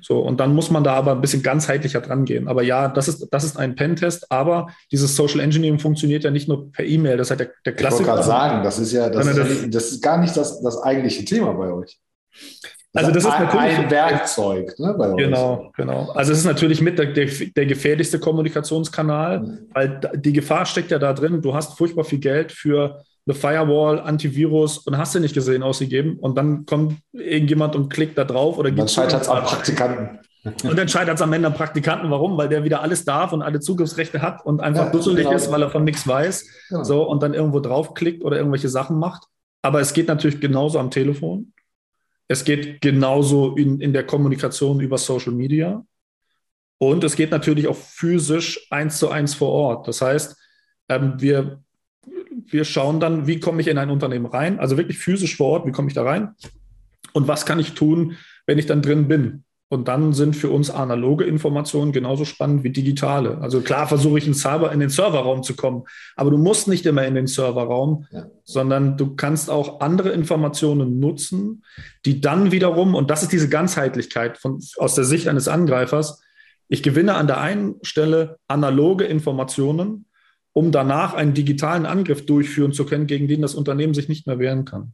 [0.00, 2.48] So, und dann muss man da aber ein bisschen ganzheitlicher dran gehen.
[2.48, 6.48] Aber ja, das ist, das ist ein Pentest, aber dieses Social Engineering funktioniert ja nicht
[6.48, 7.16] nur per E-Mail.
[7.16, 8.02] Das ist halt der, der Klassiker.
[8.02, 10.82] Ich wollte gerade sagen, das ist ja das, ist, das ist gar nicht das, das
[10.82, 11.98] eigentliche Thema bei euch.
[12.94, 16.10] Also das ist natürlich ein Werkzeug ne, Genau, genau.
[16.12, 19.58] Also es ist natürlich mit der, der, der gefährlichste Kommunikationskanal, mhm.
[19.72, 21.40] weil die Gefahr steckt ja da drin.
[21.40, 26.18] Du hast furchtbar viel Geld für eine Firewall, Antivirus und hast du nicht gesehen ausgegeben
[26.18, 30.18] und dann kommt irgendjemand und klickt da drauf oder dann scheitert es am Praktikanten.
[30.44, 32.10] Und dann scheitert es am Ende am Praktikanten.
[32.10, 32.36] Warum?
[32.36, 35.36] Weil der wieder alles darf und alle Zugriffsrechte hat und einfach ja, dusselig genau.
[35.36, 36.46] ist, weil er von nichts weiß.
[36.68, 36.84] Genau.
[36.84, 39.24] So und dann irgendwo draufklickt oder irgendwelche Sachen macht.
[39.62, 41.51] Aber es geht natürlich genauso am Telefon.
[42.28, 45.84] Es geht genauso in, in der Kommunikation über Social Media.
[46.78, 49.88] Und es geht natürlich auch physisch eins zu eins vor Ort.
[49.88, 50.36] Das heißt,
[50.88, 51.62] ähm, wir,
[52.46, 55.66] wir schauen dann, wie komme ich in ein Unternehmen rein, also wirklich physisch vor Ort,
[55.66, 56.34] wie komme ich da rein
[57.12, 59.44] und was kann ich tun, wenn ich dann drin bin.
[59.72, 63.38] Und dann sind für uns analoge Informationen genauso spannend wie digitale.
[63.38, 66.84] Also klar versuche ich in, Server, in den Serverraum zu kommen, aber du musst nicht
[66.84, 68.26] immer in den Serverraum, ja.
[68.44, 71.64] sondern du kannst auch andere Informationen nutzen,
[72.04, 76.20] die dann wiederum, und das ist diese Ganzheitlichkeit von, aus der Sicht eines Angreifers,
[76.68, 80.04] ich gewinne an der einen Stelle analoge Informationen,
[80.52, 84.38] um danach einen digitalen Angriff durchführen zu können, gegen den das Unternehmen sich nicht mehr
[84.38, 84.92] wehren kann.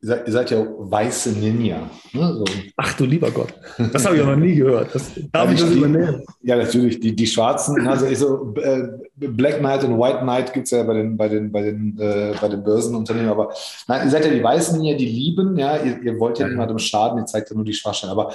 [0.00, 1.90] Ihr seid, ja weiße Ninja.
[2.12, 2.34] Ne?
[2.34, 2.44] So.
[2.76, 3.52] Ach du lieber Gott,
[3.92, 4.94] das habe ich noch nie gehört.
[4.94, 6.22] Das, darf ich das übernehmen?
[6.40, 7.00] Ja, natürlich.
[7.00, 10.84] Die, die Schwarzen, also ich so, äh, Black Knight und White Knight gibt es ja
[10.84, 13.28] bei den, bei, den, bei, den, äh, bei den Börsenunternehmen.
[13.28, 13.52] Aber
[13.88, 15.58] nein, ihr seid ja die weißen Ninja, die lieben.
[15.58, 18.12] Ja, ihr, ihr wollt ja, ja niemandem schaden, ihr zeigt ja nur die Schwachstellen.
[18.12, 18.32] Aber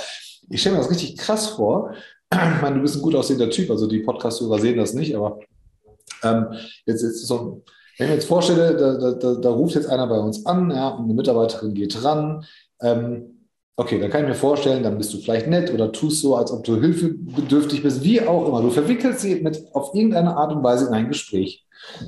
[0.50, 1.94] ich stelle mir das richtig krass vor.
[2.30, 5.40] Ich meine, du bist ein gut aussehender Typ, also die Podcast-Hörer sehen das nicht, aber
[6.24, 6.48] ähm,
[6.86, 7.62] jetzt ist so ein
[7.98, 10.90] wenn ich mir jetzt vorstelle, da, da, da, ruft jetzt einer bei uns an, ja,
[10.90, 12.46] und eine Mitarbeiterin geht ran,
[12.82, 13.34] ähm,
[13.76, 16.52] okay, dann kann ich mir vorstellen, dann bist du vielleicht nett oder tust so, als
[16.52, 18.62] ob du hilfebedürftig bist, wie auch immer.
[18.62, 21.66] Du verwickelst sie mit auf irgendeine Art und Weise in ein Gespräch.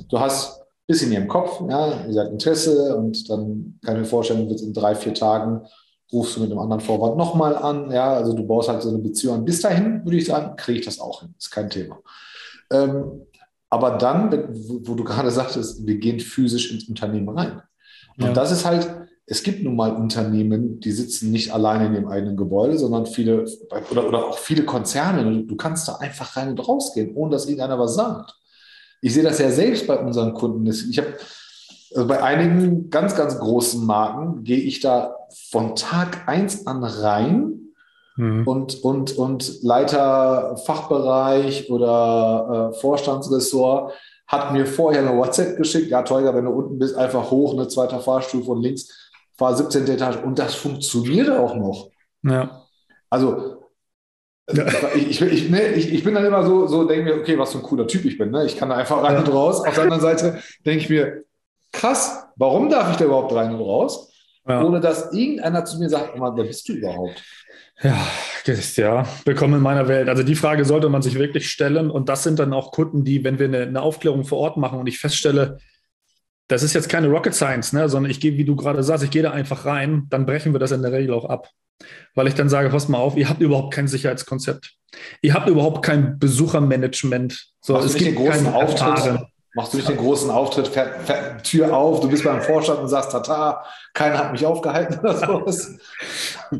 [0.08, 4.02] Du hast ein bisschen in ihrem Kopf, ja, sie hat Interesse und dann kann ich
[4.02, 5.62] mir vorstellen, wirst in drei, vier Tagen
[6.12, 8.98] rufst du mit einem anderen Vorwand nochmal an, ja, also du baust halt so eine
[8.98, 9.44] Beziehung.
[9.44, 11.98] Bis dahin würde ich sagen, kriege ich das auch hin, ist kein Thema.
[12.70, 13.26] Ähm,
[13.70, 14.30] aber dann,
[14.84, 17.62] wo du gerade sagtest, wir gehen physisch ins Unternehmen rein.
[18.18, 18.32] Und ja.
[18.32, 18.90] das ist halt,
[19.26, 23.44] es gibt nun mal Unternehmen, die sitzen nicht alleine in dem eigenen Gebäude, sondern viele
[23.90, 25.44] oder, oder auch viele Konzerne.
[25.44, 28.34] Du kannst da einfach rein und rausgehen, ohne dass irgendeiner was sagt.
[29.02, 30.66] Ich sehe das ja selbst bei unseren Kunden.
[30.66, 31.14] Ich habe
[31.94, 35.16] also bei einigen ganz, ganz großen Marken gehe ich da
[35.50, 37.65] von Tag eins an rein
[38.16, 38.46] mhm.
[38.46, 43.92] und, und, und Leiter Fachbereich oder äh, Vorstandsressort
[44.26, 47.68] hat mir vorher eine WhatsApp geschickt, ja, Teuger, wenn du unten bist, einfach hoch, eine
[47.68, 49.86] zweite Fahrstuhl von links, fahr 17.
[49.88, 51.90] Etage und das funktioniert auch noch.
[52.22, 52.62] Ja.
[53.08, 53.56] Also
[54.52, 54.64] ja.
[54.94, 57.58] Ich, ich, ne, ich, ich, bin dann immer so, so denke mir, okay, was für
[57.58, 58.30] ein cooler Typ ich bin.
[58.30, 58.46] Ne?
[58.46, 59.60] Ich kann da einfach rein und raus.
[59.60, 61.24] Auf der anderen Seite denke ich mir,
[61.72, 64.12] krass, warum darf ich da überhaupt rein und raus?
[64.48, 64.62] Ja.
[64.62, 67.22] Ohne dass irgendeiner zu mir sagt, wer bist du überhaupt?
[67.82, 68.06] Ja,
[68.76, 70.08] ja, willkommen in meiner Welt.
[70.08, 71.90] Also die Frage sollte man sich wirklich stellen.
[71.90, 74.78] Und das sind dann auch Kunden, die, wenn wir eine, eine Aufklärung vor Ort machen
[74.78, 75.58] und ich feststelle,
[76.48, 79.10] das ist jetzt keine Rocket Science, ne, sondern ich gehe, wie du gerade sagst, ich
[79.10, 81.50] gehe da einfach rein, dann brechen wir das in der Regel auch ab.
[82.14, 84.74] Weil ich dann sage, pass mal auf, ihr habt überhaupt kein Sicherheitskonzept.
[85.20, 87.52] Ihr habt überhaupt kein Besuchermanagement.
[87.60, 89.26] So, es gibt keinen Auftritt.
[89.56, 92.88] Machst du nicht den großen Auftritt, fährt, fährt, Tür auf, du bist beim Vorstand und
[92.88, 93.64] sagst, tata,
[93.94, 95.78] keiner hat mich aufgehalten oder sowas?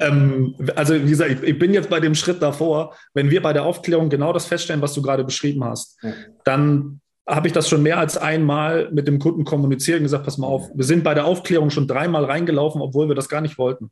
[0.00, 3.52] ähm, also wie gesagt, ich, ich, bin jetzt bei dem Schritt davor, wenn wir bei
[3.52, 6.14] der Aufklärung genau das feststellen, was du gerade beschrieben hast, ja.
[6.44, 10.38] dann habe ich das schon mehr als einmal mit dem Kunden kommuniziert und gesagt, pass
[10.38, 13.58] mal auf, wir sind bei der Aufklärung schon dreimal reingelaufen, obwohl wir das gar nicht
[13.58, 13.90] wollten.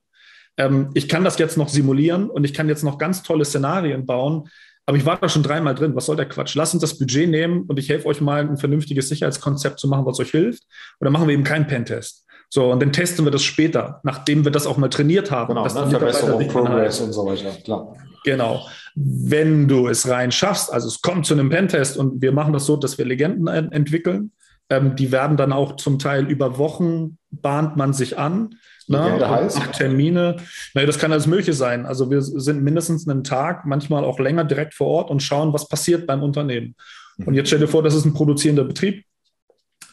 [0.56, 4.06] Ähm, ich kann das jetzt noch simulieren und ich kann jetzt noch ganz tolle Szenarien
[4.06, 4.48] bauen,
[4.86, 5.94] aber ich war da schon dreimal drin.
[5.94, 6.54] Was soll der Quatsch?
[6.54, 10.04] Lass uns das Budget nehmen und ich helfe euch mal, ein vernünftiges Sicherheitskonzept zu machen,
[10.04, 10.62] was euch hilft.
[11.00, 12.26] Oder machen wir eben keinen Pentest.
[12.50, 15.54] So, und dann testen wir das später, nachdem wir das auch mal trainiert haben.
[15.54, 15.90] Genau, ne?
[15.90, 17.96] Verbesserung, Progress und so weiter, klar.
[18.24, 18.66] Genau.
[18.94, 22.66] Wenn du es rein schaffst, also es kommt zu einem Pentest und wir machen das
[22.66, 24.32] so, dass wir Legenden entwickeln,
[24.70, 28.54] ähm, die werden dann auch zum Teil über Wochen bahnt man sich an.
[28.86, 29.28] Na, ne?
[29.28, 29.72] heißt?
[29.72, 30.36] Termine.
[30.74, 31.86] Naja, das kann alles Mögliche sein.
[31.86, 35.68] Also wir sind mindestens einen Tag, manchmal auch länger direkt vor Ort und schauen, was
[35.68, 36.74] passiert beim Unternehmen.
[37.16, 37.28] Mhm.
[37.28, 39.04] Und jetzt stell dir vor, das ist ein produzierender Betrieb.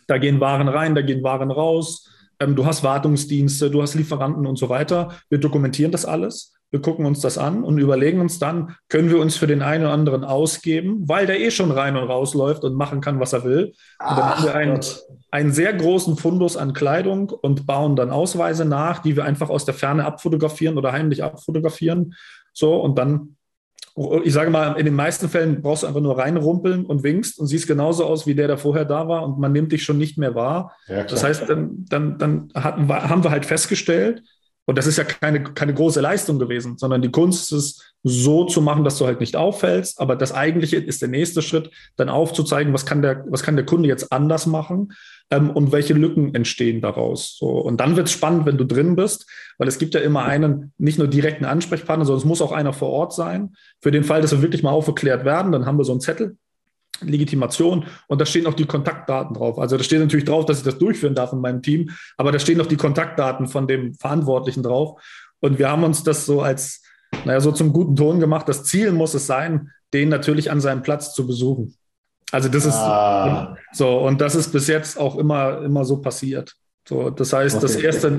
[0.08, 2.10] Da gehen Waren rein, da gehen Waren raus.
[2.40, 5.16] Ähm, du hast Wartungsdienste, du hast Lieferanten und so weiter.
[5.30, 6.54] Wir dokumentieren das alles.
[6.72, 9.84] Wir gucken uns das an und überlegen uns dann, können wir uns für den einen
[9.84, 13.34] oder anderen ausgeben, weil der eh schon rein und raus läuft und machen kann, was
[13.34, 13.74] er will.
[14.00, 14.80] Und dann haben wir einen,
[15.32, 19.66] einen sehr großen Fundus an Kleidung und bauen dann Ausweise nach, die wir einfach aus
[19.66, 22.16] der Ferne abfotografieren oder heimlich abfotografieren.
[22.54, 23.36] So, und dann
[24.24, 27.48] ich sage mal, in den meisten Fällen brauchst du einfach nur reinrumpeln und winkst und
[27.48, 30.18] siehst genauso aus wie der, der vorher da war und man nimmt dich schon nicht
[30.18, 30.74] mehr wahr.
[30.88, 34.24] Ja, das heißt, dann, dann, dann hatten, haben wir halt festgestellt,
[34.72, 38.46] und das ist ja keine, keine große Leistung gewesen, sondern die Kunst ist es so
[38.46, 40.00] zu machen, dass du halt nicht auffällst.
[40.00, 43.66] Aber das eigentliche ist der nächste Schritt, dann aufzuzeigen, was kann der, was kann der
[43.66, 44.94] Kunde jetzt anders machen
[45.30, 47.36] ähm, und welche Lücken entstehen daraus.
[47.38, 50.24] So, und dann wird es spannend, wenn du drin bist, weil es gibt ja immer
[50.24, 53.58] einen, nicht nur direkten Ansprechpartner, sondern es muss auch einer vor Ort sein.
[53.82, 56.38] Für den Fall, dass wir wirklich mal aufgeklärt werden, dann haben wir so einen Zettel,
[57.02, 59.60] Legitimation und da stehen auch die Kontaktdaten drauf.
[59.60, 62.40] Also da steht natürlich drauf, dass ich das durchführen darf in meinem Team, aber da
[62.40, 65.02] stehen auch die Kontaktdaten von dem Verantwortlichen drauf.
[65.40, 66.82] Und wir haben uns das so als,
[67.26, 68.48] naja, so zum guten Ton gemacht.
[68.48, 71.76] Das Ziel muss es sein, den natürlich an seinem Platz zu besuchen.
[72.32, 73.58] Also das ah.
[73.72, 76.56] ist so, und das ist bis jetzt auch immer, immer so passiert.
[76.88, 77.62] So, das heißt, okay.
[77.62, 78.12] das erste,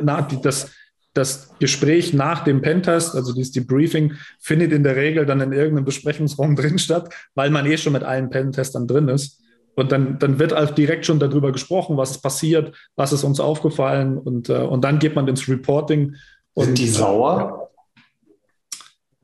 [0.43, 0.71] das,
[1.15, 5.85] das Gespräch nach dem Pentest, also dieses Debriefing, findet in der Regel dann in irgendeinem
[5.85, 9.41] Besprechungsraum drin statt, weil man eh schon mit allen Pentestern drin ist.
[9.75, 13.41] Und dann, dann wird halt direkt schon darüber gesprochen, was ist passiert, was ist uns
[13.41, 16.15] aufgefallen und, äh, und dann geht man ins Reporting.
[16.53, 17.71] Und, sind die sauer?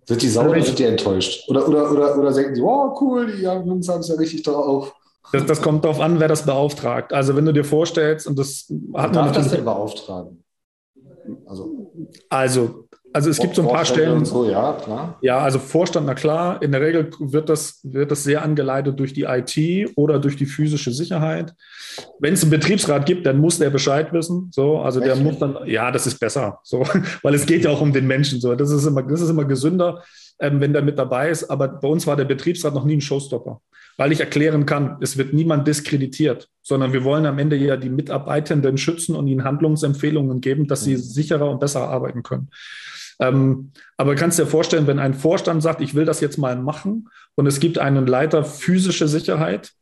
[0.06, 1.46] Sind die sauer oder sind die enttäuscht?
[1.50, 4.94] Oder, oder, oder, oder denken die, oh cool, die Jungs haben es ja richtig drauf.
[5.32, 7.12] Das, das kommt darauf an, wer das beauftragt.
[7.12, 9.26] Also wenn du dir vorstellst, und das hat man.
[9.26, 10.42] Darf das denn beauftragen?
[11.46, 11.92] Also,
[12.28, 14.24] also, also es gibt so ein paar Stellen.
[14.24, 15.18] So, ja, klar.
[15.22, 16.62] Ja, also Vorstand, na klar.
[16.62, 20.46] In der Regel wird das, wird das sehr angeleitet durch die IT oder durch die
[20.46, 21.54] physische Sicherheit.
[22.18, 24.50] Wenn es einen Betriebsrat gibt, dann muss der Bescheid wissen.
[24.52, 25.08] So, also Echt?
[25.08, 26.60] der muss dann, ja, das ist besser.
[26.62, 26.84] So,
[27.22, 28.40] weil es geht ja auch um den Menschen.
[28.40, 30.02] So, das ist immer, das ist immer gesünder,
[30.38, 31.50] ähm, wenn der mit dabei ist.
[31.50, 33.60] Aber bei uns war der Betriebsrat noch nie ein Showstopper
[33.98, 37.90] weil ich erklären kann, es wird niemand diskreditiert, sondern wir wollen am Ende ja die
[37.90, 41.00] Mitarbeitenden schützen und ihnen Handlungsempfehlungen geben, dass sie mhm.
[41.00, 42.48] sicherer und besser arbeiten können.
[43.18, 47.08] Ähm, aber kannst dir vorstellen, wenn ein Vorstand sagt, ich will das jetzt mal machen
[47.34, 49.72] und es gibt einen Leiter physische Sicherheit,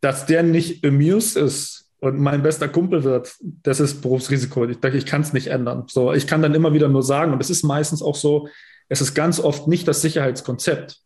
[0.00, 4.64] dass der nicht amused ist und mein bester Kumpel wird, das ist Berufsrisiko.
[4.66, 5.84] Ich, ich kann es nicht ändern.
[5.88, 8.48] So, ich kann dann immer wieder nur sagen, und es ist meistens auch so,
[8.88, 11.00] es ist ganz oft nicht das Sicherheitskonzept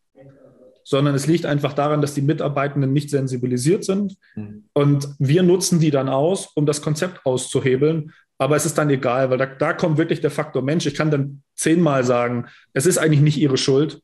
[0.85, 4.17] sondern es liegt einfach daran, dass die Mitarbeitenden nicht sensibilisiert sind.
[4.37, 4.65] Mhm.
[4.75, 8.13] Und wir nutzen die dann aus, um das Konzept auszuhebeln.
[8.37, 10.87] Aber es ist dann egal, weil da, da kommt wirklich der Faktor Mensch.
[10.87, 14.03] Ich kann dann zehnmal sagen, es ist eigentlich nicht ihre Schuld,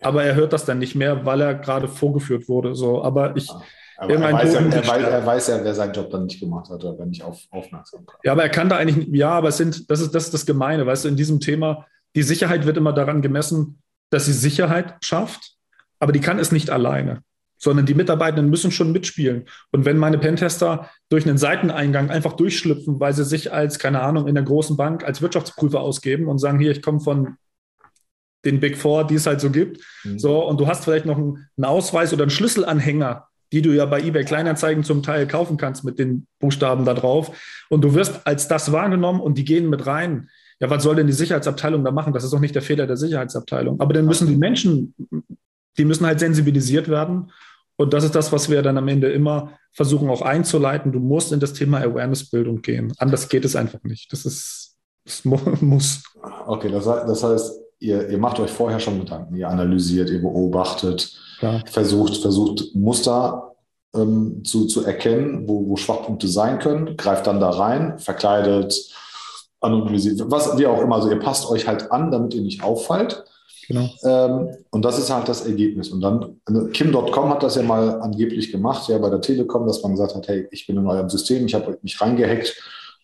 [0.00, 2.74] aber er hört das dann nicht mehr, weil er gerade vorgeführt wurde.
[2.74, 3.50] So, aber ich.
[3.96, 6.68] Aber er weiß, ja, er, weiß, er weiß, ja, wer seinen Job dann nicht gemacht
[6.70, 8.14] hat oder nicht auf, aufmerksam war.
[8.24, 10.46] Ja, aber er kann da eigentlich, ja, aber es sind, das ist, das ist das
[10.46, 13.78] Gemeine, weißt du, in diesem Thema, die Sicherheit wird immer daran gemessen,
[14.10, 15.56] dass sie Sicherheit schafft
[16.02, 17.22] aber die kann es nicht alleine,
[17.58, 19.44] sondern die Mitarbeitenden müssen schon mitspielen.
[19.70, 24.26] Und wenn meine Pentester durch einen Seiteneingang einfach durchschlüpfen, weil sie sich als, keine Ahnung,
[24.26, 27.36] in der großen Bank als Wirtschaftsprüfer ausgeben und sagen, hier, ich komme von
[28.44, 29.80] den Big Four, die es halt so gibt.
[30.02, 30.18] Mhm.
[30.18, 33.86] So, und du hast vielleicht noch einen, einen Ausweis oder einen Schlüsselanhänger, die du ja
[33.86, 37.30] bei eBay Kleinanzeigen zum Teil kaufen kannst mit den Buchstaben da drauf.
[37.70, 40.30] Und du wirst als das wahrgenommen und die gehen mit rein.
[40.58, 42.12] Ja, was soll denn die Sicherheitsabteilung da machen?
[42.12, 43.78] Das ist doch nicht der Fehler der Sicherheitsabteilung.
[43.80, 44.94] Aber dann müssen die Menschen
[45.78, 47.30] die müssen halt sensibilisiert werden.
[47.76, 50.92] Und das ist das, was wir dann am Ende immer versuchen auch einzuleiten.
[50.92, 52.92] Du musst in das Thema Awareness-Bildung gehen.
[52.98, 54.12] Anders geht es einfach nicht.
[54.12, 56.02] Das ist, das muss.
[56.46, 59.34] Okay, das, das heißt, ihr, ihr macht euch vorher schon Gedanken.
[59.34, 61.64] Ihr analysiert, ihr beobachtet, Klar.
[61.66, 63.54] versucht, versucht Muster
[63.94, 68.74] ähm, zu, zu erkennen, wo, wo Schwachpunkte sein können, greift dann da rein, verkleidet,
[69.60, 70.96] anonymisiert, was wie auch immer.
[70.96, 73.24] Also ihr passt euch halt an, damit ihr nicht auffallt.
[73.68, 73.88] Genau.
[74.04, 75.90] Ähm, und das ist halt das Ergebnis.
[75.90, 79.82] Und dann, also Kim.com hat das ja mal angeblich gemacht, ja, bei der Telekom, dass
[79.82, 82.56] man gesagt hat, hey, ich bin in eurem System, ich habe mich reingehackt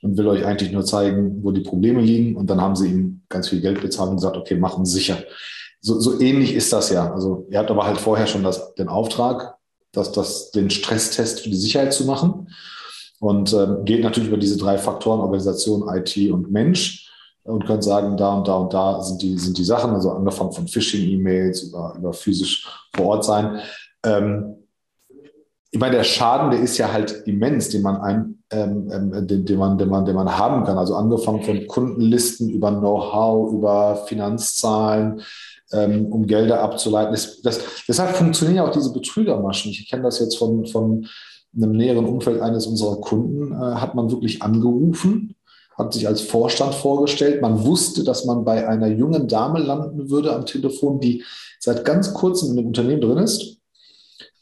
[0.02, 2.36] und will euch eigentlich nur zeigen, wo die Probleme liegen.
[2.36, 5.18] Und dann haben sie ihm ganz viel Geld bezahlt und gesagt, okay, machen sicher.
[5.80, 7.12] So, so ähnlich ist das ja.
[7.12, 9.56] Also ihr habt aber halt vorher schon das, den Auftrag,
[9.92, 12.48] dass das, den Stresstest für die Sicherheit zu machen.
[13.20, 17.10] Und ähm, geht natürlich über diese drei Faktoren, Organisation, IT und Mensch
[17.48, 20.52] und können sagen, da und da und da sind die, sind die Sachen, also angefangen
[20.52, 23.60] von Phishing-E-Mails über, über physisch vor Ort sein.
[24.04, 24.54] Ähm,
[25.70, 29.44] ich meine, der Schaden, der ist ja halt immens, den man einem ähm, ähm, den,
[29.44, 30.78] den, man, den, man, den man haben kann.
[30.78, 35.20] Also angefangen von Kundenlisten über Know-how, über Finanzzahlen,
[35.72, 37.12] ähm, um Gelder abzuleiten.
[37.12, 39.70] Das, das, deshalb funktionieren auch diese Betrügermaschen.
[39.70, 41.06] Ich kenne das jetzt von, von
[41.54, 45.34] einem näheren Umfeld eines unserer Kunden, äh, hat man wirklich angerufen,
[45.78, 47.40] hat sich als Vorstand vorgestellt.
[47.40, 51.24] Man wusste, dass man bei einer jungen Dame landen würde am Telefon, die
[51.60, 53.58] seit ganz kurzem in dem Unternehmen drin ist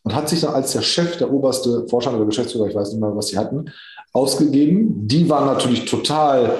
[0.03, 3.01] und hat sich dann als der Chef, der oberste Vorstand oder Geschäftsführer, ich weiß nicht
[3.01, 3.67] mehr, was sie hatten,
[4.13, 5.07] ausgegeben.
[5.07, 6.57] Die waren natürlich total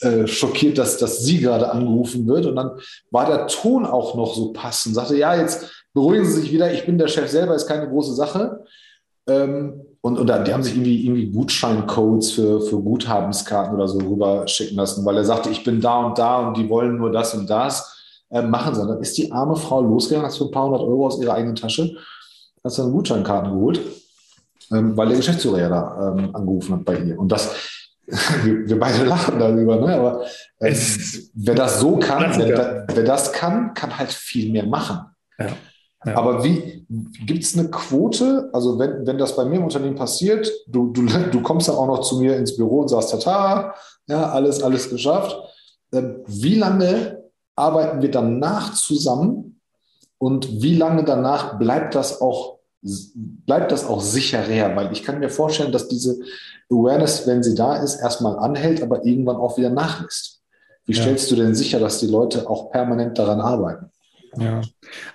[0.00, 2.46] äh, schockiert, dass, dass sie gerade angerufen wird.
[2.46, 2.72] Und dann
[3.10, 4.94] war der Ton auch noch so passend.
[4.94, 8.14] Sagte, ja, jetzt beruhigen Sie sich wieder, ich bin der Chef selber, ist keine große
[8.14, 8.64] Sache.
[9.26, 14.48] Ähm, und, und die haben sich irgendwie, irgendwie Gutscheincodes für, für Guthabenskarten oder so rüber
[14.48, 17.34] schicken lassen, weil er sagte, ich bin da und da und die wollen nur das
[17.34, 17.96] und das.
[18.30, 18.86] Äh, machen sie.
[18.86, 21.56] Dann ist die arme Frau losgegangen, hat für ein paar hundert Euro aus ihrer eigenen
[21.56, 21.96] Tasche,
[22.64, 23.80] hat dann Gutscheinkarten geholt
[24.72, 27.18] ähm, weil der Geschäftsführer ja da ähm, angerufen hat bei ihr.
[27.18, 27.54] Und das,
[28.44, 29.94] wir, wir beide lachen darüber, ne?
[29.94, 30.24] aber
[30.58, 30.74] äh,
[31.34, 35.00] wer das so kann, wer, wer, das kann, kann halt viel mehr machen.
[35.38, 35.48] Ja.
[36.04, 36.16] Ja.
[36.16, 36.86] Aber wie
[37.26, 38.48] gibt es eine Quote?
[38.52, 41.86] Also, wenn, wenn das bei mir im Unternehmen passiert, du, du, du kommst dann auch
[41.86, 43.74] noch zu mir ins Büro und sagst, tata,
[44.06, 45.36] ja, alles, alles geschafft.
[45.92, 47.22] Ähm, wie lange
[47.54, 49.60] arbeiten wir danach zusammen
[50.18, 55.28] und wie lange danach bleibt das auch bleibt das auch sicherer, weil ich kann mir
[55.28, 56.18] vorstellen, dass diese
[56.70, 60.40] Awareness, wenn sie da ist, erstmal anhält, aber irgendwann auch wieder nachlässt.
[60.86, 61.02] Wie ja.
[61.02, 63.90] stellst du denn sicher, dass die Leute auch permanent daran arbeiten?
[64.38, 64.60] Ja,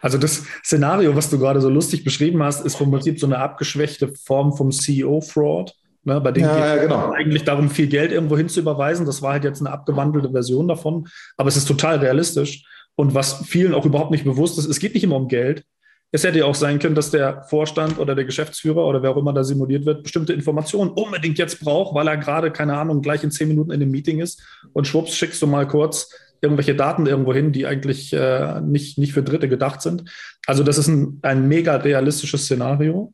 [0.01, 3.37] also das Szenario, was du gerade so lustig beschrieben hast, ist vom Prinzip so eine
[3.37, 5.73] abgeschwächte Form vom CEO-Fraud.
[6.03, 7.11] Ne, bei dem ja, geht es genau.
[7.11, 9.07] eigentlich darum, viel Geld irgendwo hin zu überweisen.
[9.07, 12.63] Das war halt jetzt eine abgewandelte Version davon, aber es ist total realistisch.
[12.95, 15.65] Und was vielen auch überhaupt nicht bewusst ist, es geht nicht immer um Geld,
[16.11, 19.17] es hätte ja auch sein können, dass der Vorstand oder der Geschäftsführer oder wer auch
[19.17, 23.23] immer da simuliert wird, bestimmte Informationen unbedingt jetzt braucht, weil er gerade, keine Ahnung, gleich
[23.23, 26.09] in zehn Minuten in einem Meeting ist und schwupps schickst du mal kurz
[26.45, 30.09] irgendwelche Daten irgendwo hin, die eigentlich äh, nicht, nicht für Dritte gedacht sind.
[30.47, 33.13] Also das ist ein, ein mega realistisches Szenario.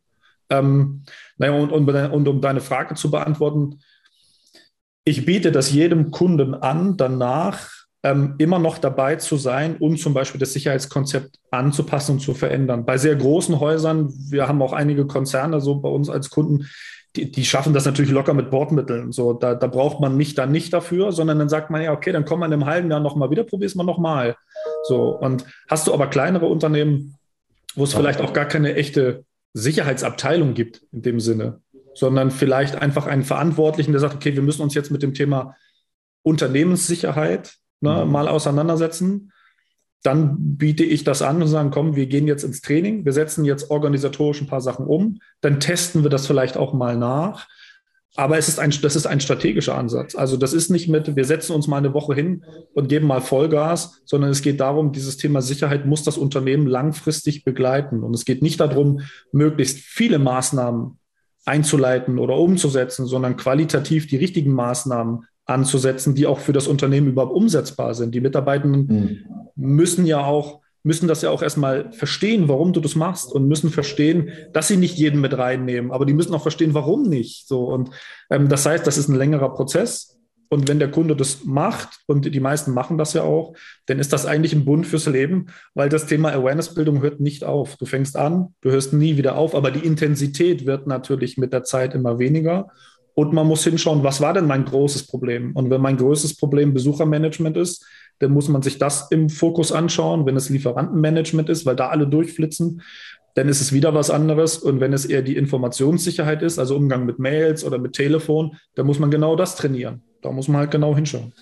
[0.50, 1.04] Ähm,
[1.38, 3.80] naja, und, und, und um deine Frage zu beantworten,
[5.06, 7.70] ich biete das jedem Kunden an, danach
[8.04, 12.86] ähm, immer noch dabei zu sein und zum Beispiel das Sicherheitskonzept anzupassen und zu verändern.
[12.86, 16.68] Bei sehr großen Häusern, wir haben auch einige Konzerne so bei uns als Kunden,
[17.16, 19.12] die, die schaffen das natürlich locker mit Bordmitteln.
[19.12, 22.12] So, da, da braucht man mich dann nicht dafür, sondern dann sagt man ja, okay,
[22.12, 24.36] dann kommt man im halben Jahr nochmal wieder, probier's mal nochmal.
[24.84, 27.16] So, und hast du aber kleinere Unternehmen,
[27.76, 31.60] wo es vielleicht auch gar keine echte Sicherheitsabteilung gibt in dem Sinne,
[31.94, 35.56] sondern vielleicht einfach einen Verantwortlichen, der sagt, okay, wir müssen uns jetzt mit dem Thema
[36.24, 38.12] Unternehmenssicherheit ne, mhm.
[38.12, 39.34] mal auseinandersetzen.
[40.04, 43.46] Dann biete ich das an und sagen, komm, wir gehen jetzt ins Training, wir setzen
[43.46, 47.48] jetzt organisatorisch ein paar Sachen um, dann testen wir das vielleicht auch mal nach.
[48.16, 50.16] Aber es ist ein, das ist ein strategischer Ansatz.
[50.16, 53.22] Also das ist nicht mit, wir setzen uns mal eine Woche hin und geben mal
[53.22, 58.04] Vollgas, sondern es geht darum, dieses Thema Sicherheit muss das Unternehmen langfristig begleiten.
[58.04, 61.00] Und es geht nicht darum, möglichst viele Maßnahmen
[61.46, 67.34] einzuleiten oder umzusetzen, sondern qualitativ die richtigen Maßnahmen anzusetzen, die auch für das Unternehmen überhaupt
[67.34, 68.16] umsetzbar sind.
[68.16, 69.18] Die Mitarbeitenden mhm.
[69.56, 73.70] müssen ja auch, müssen das ja auch erstmal verstehen, warum du das machst und müssen
[73.70, 77.48] verstehen, dass sie nicht jeden mit reinnehmen, aber die müssen auch verstehen, warum nicht.
[77.48, 77.92] So und
[78.30, 80.18] ähm, das heißt, das ist ein längerer Prozess.
[80.54, 84.12] Und wenn der Kunde das macht, und die meisten machen das ja auch, dann ist
[84.12, 87.78] das eigentlich ein Bund fürs Leben, weil das Thema Awareness-Bildung hört nicht auf.
[87.78, 91.64] Du fängst an, du hörst nie wieder auf, aber die Intensität wird natürlich mit der
[91.64, 92.68] Zeit immer weniger.
[93.14, 95.52] Und man muss hinschauen, was war denn mein großes Problem?
[95.56, 97.86] Und wenn mein größtes Problem Besuchermanagement ist,
[98.20, 100.26] dann muss man sich das im Fokus anschauen.
[100.26, 102.82] Wenn es Lieferantenmanagement ist, weil da alle durchflitzen,
[103.36, 104.58] dann ist es wieder was anderes.
[104.58, 108.86] Und wenn es eher die Informationssicherheit ist, also Umgang mit Mails oder mit Telefon, dann
[108.86, 110.02] muss man genau das trainieren.
[110.22, 111.34] Da muss man halt genau hinschauen.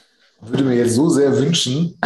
[0.42, 1.98] Ich würde mir jetzt so sehr wünschen,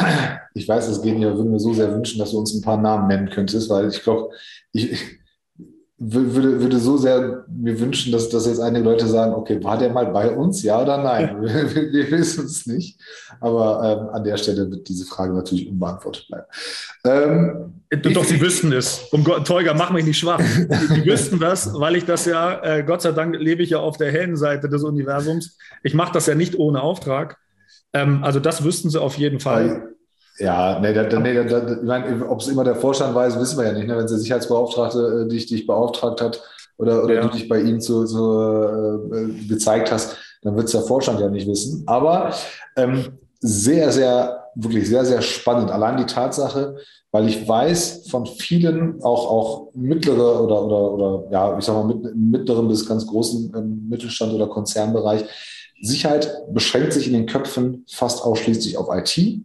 [0.56, 2.64] ich weiß, es geht nicht, aber würde mir so sehr wünschen, dass du uns ein
[2.64, 4.30] paar Namen nennen könntest, weil ich glaube,
[4.72, 5.00] ich,
[6.12, 9.92] würde, würde so sehr mir wünschen, dass, dass jetzt einige Leute sagen, okay, war der
[9.92, 11.42] mal bei uns, ja oder nein?
[11.42, 13.00] Wir, wir, wissen es nicht.
[13.40, 16.46] Aber ähm, an der Stelle wird diese Frage natürlich unbeantwortet bleiben.
[17.06, 17.74] Ähm,
[18.14, 19.08] Doch, Sie wüssten es.
[19.12, 20.40] Um Gott, Teuger, mach mich nicht schwach.
[20.40, 23.98] Sie wüssten das, weil ich das ja, äh, Gott sei Dank lebe ich ja auf
[23.98, 25.58] der hellen Seite des Universums.
[25.84, 27.38] Ich mache das ja nicht ohne Auftrag.
[27.94, 29.93] Ähm, also das wüssten Sie auf jeden Fall.
[30.40, 33.58] Ja, nee, da, nee da, da, ich meine, ob es immer der Vorstand weiß, wissen
[33.58, 33.88] wir ja nicht.
[33.88, 33.96] Ne?
[33.96, 36.42] Wenn es der Sicherheitsbeauftragte äh, dich, dich beauftragt hat
[36.78, 37.22] oder, oder ja.
[37.22, 41.30] du dich bei ihm zu, zu, äh, gezeigt hast, dann wird es der Vorstand ja
[41.30, 41.84] nicht wissen.
[41.86, 42.34] Aber
[42.76, 45.72] ähm, sehr, sehr wirklich sehr, sehr spannend.
[45.72, 46.78] Allein die Tatsache,
[47.12, 51.94] weil ich weiß von vielen, auch, auch mittlere oder, oder, oder ja, ich sag mal,
[51.94, 55.26] mit, mittleren bis ganz großen ähm, Mittelstand oder Konzernbereich,
[55.82, 59.42] Sicherheit beschränkt sich in den Köpfen fast ausschließlich auf IT.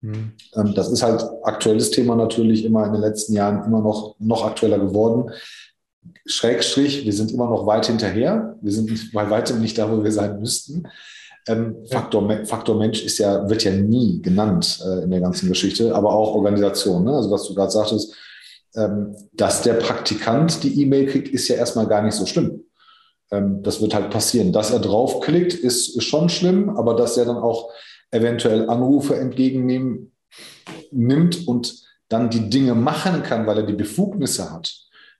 [0.00, 0.32] Mhm.
[0.54, 4.44] Ähm, das ist halt aktuelles Thema natürlich immer in den letzten Jahren immer noch, noch
[4.44, 5.30] aktueller geworden.
[6.24, 8.56] Schrägstrich, wir sind immer noch weit hinterher.
[8.60, 10.84] Wir sind bei weitem nicht da, wo wir sein müssten.
[11.48, 15.94] Ähm, Faktor, Faktor Mensch ist ja, wird ja nie genannt äh, in der ganzen Geschichte,
[15.94, 17.04] aber auch Organisation.
[17.04, 17.12] Ne?
[17.12, 18.14] Also was du gerade sagtest,
[18.74, 22.64] ähm, dass der Praktikant die E-Mail kriegt, ist ja erstmal gar nicht so schlimm.
[23.30, 24.52] Ähm, das wird halt passieren.
[24.52, 27.70] Dass er draufklickt, ist, ist schon schlimm, aber dass er dann auch
[28.10, 30.12] eventuell Anrufe entgegennehmen
[30.90, 34.72] nimmt und dann die Dinge machen kann, weil er die Befugnisse hat,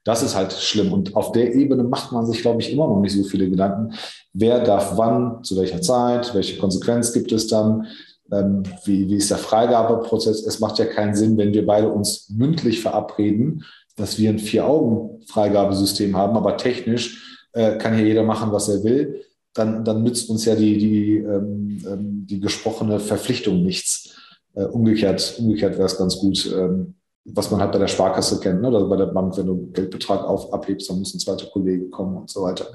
[0.05, 0.93] das ist halt schlimm.
[0.93, 3.93] Und auf der Ebene macht man sich, glaube ich, immer noch nicht so viele Gedanken.
[4.33, 7.87] Wer darf wann, zu welcher Zeit, welche Konsequenz gibt es dann?
[8.31, 10.47] Ähm, wie, wie ist der Freigabeprozess?
[10.47, 13.65] Es macht ja keinen Sinn, wenn wir beide uns mündlich verabreden,
[13.97, 19.23] dass wir ein Vier-Augen-Freigabesystem haben, aber technisch äh, kann hier jeder machen, was er will.
[19.57, 24.15] Dann, dann nützt uns ja die, die, ähm, ähm die gesprochene Verpflichtung nichts.
[24.55, 26.95] Äh, umgekehrt umgekehrt wäre es ganz gut, ähm,
[27.25, 28.69] was man halt bei der Sparkasse kennt, ne?
[28.69, 32.17] oder bei der Bank, wenn du Geldbetrag auf, abhebst, dann muss ein zweiter Kollege kommen
[32.17, 32.67] und so weiter.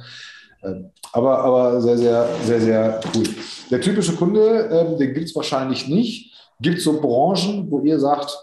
[0.64, 3.24] Ähm, aber, aber sehr, sehr, sehr, sehr cool.
[3.70, 6.34] Der typische Kunde, ähm, den gibt es wahrscheinlich nicht.
[6.60, 8.38] Gibt es so Branchen, wo ihr sagt,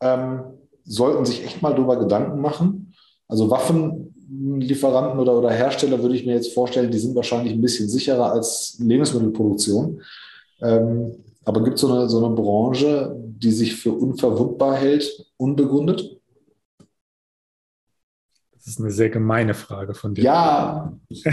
[0.00, 0.42] ähm,
[0.84, 2.94] sollten sich echt mal darüber Gedanken machen?
[3.28, 3.50] Also
[4.28, 8.32] Waffenlieferanten oder, oder Hersteller würde ich mir jetzt vorstellen, die sind wahrscheinlich ein bisschen sicherer
[8.32, 10.02] als Lebensmittelproduktion.
[10.60, 11.14] Ähm,
[11.44, 16.18] aber gibt es so eine, so eine Branche, die sich für unverwundbar hält, unbegründet?
[18.54, 20.24] Das ist eine sehr gemeine Frage von dir.
[20.24, 20.98] Ja.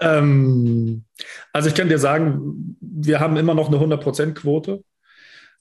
[0.00, 1.04] ähm,
[1.52, 4.82] also ich kann dir sagen, wir haben immer noch eine 100%-Quote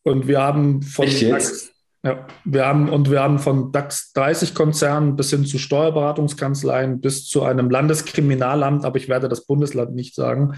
[0.03, 1.74] und wir haben von Echt DAX,
[2.06, 7.28] ja, wir haben und wir haben von DAX 30 Konzernen bis hin zu Steuerberatungskanzleien bis
[7.28, 10.53] zu einem Landeskriminalamt, aber ich werde das Bundesland nicht sagen,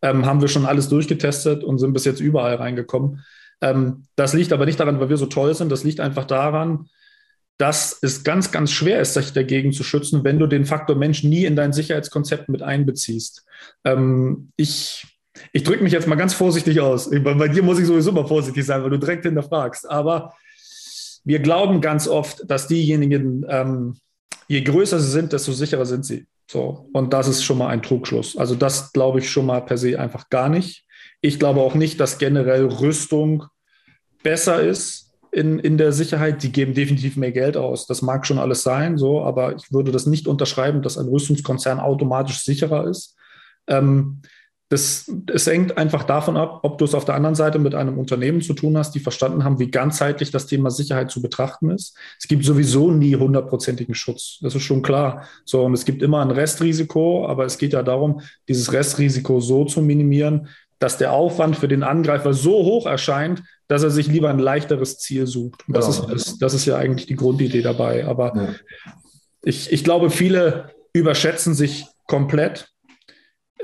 [0.00, 3.24] ähm, haben wir schon alles durchgetestet und sind bis jetzt überall reingekommen.
[3.60, 5.72] Ähm, das liegt aber nicht daran, weil wir so toll sind.
[5.72, 6.86] Das liegt einfach daran,
[7.58, 11.24] dass es ganz, ganz schwer ist, sich dagegen zu schützen, wenn du den Faktor Mensch
[11.24, 13.44] nie in dein Sicherheitskonzept mit einbeziehst.
[13.84, 15.04] Ähm, ich
[15.52, 17.10] ich drücke mich jetzt mal ganz vorsichtig aus.
[17.10, 19.90] Bei dir muss ich sowieso mal vorsichtig sein, weil du direkt hinterfragst.
[19.90, 20.34] Aber
[21.24, 23.96] wir glauben ganz oft, dass diejenigen, ähm,
[24.48, 26.26] je größer sie sind, desto sicherer sind sie.
[26.50, 28.36] So, und das ist schon mal ein Trugschluss.
[28.36, 30.84] Also das glaube ich schon mal per se einfach gar nicht.
[31.20, 33.44] Ich glaube auch nicht, dass generell Rüstung
[34.22, 36.42] besser ist in, in der Sicherheit.
[36.42, 37.86] Die geben definitiv mehr Geld aus.
[37.86, 41.80] Das mag schon alles sein, so, aber ich würde das nicht unterschreiben, dass ein Rüstungskonzern
[41.80, 43.16] automatisch sicherer ist.
[43.66, 44.20] Ähm,
[44.72, 47.98] das, es hängt einfach davon ab, ob du es auf der anderen Seite mit einem
[47.98, 51.94] Unternehmen zu tun hast, die verstanden haben, wie ganzheitlich das Thema Sicherheit zu betrachten ist.
[52.18, 54.38] Es gibt sowieso nie hundertprozentigen Schutz.
[54.40, 55.28] Das ist schon klar.
[55.44, 59.66] So, und es gibt immer ein Restrisiko, aber es geht ja darum, dieses Restrisiko so
[59.66, 60.48] zu minimieren,
[60.78, 64.98] dass der Aufwand für den Angreifer so hoch erscheint, dass er sich lieber ein leichteres
[64.98, 65.68] Ziel sucht.
[65.68, 66.04] Und das, ja.
[66.04, 68.06] ist, das, das, ist ja eigentlich die Grundidee dabei.
[68.06, 68.48] Aber ja.
[69.42, 72.71] ich, ich glaube, viele überschätzen sich komplett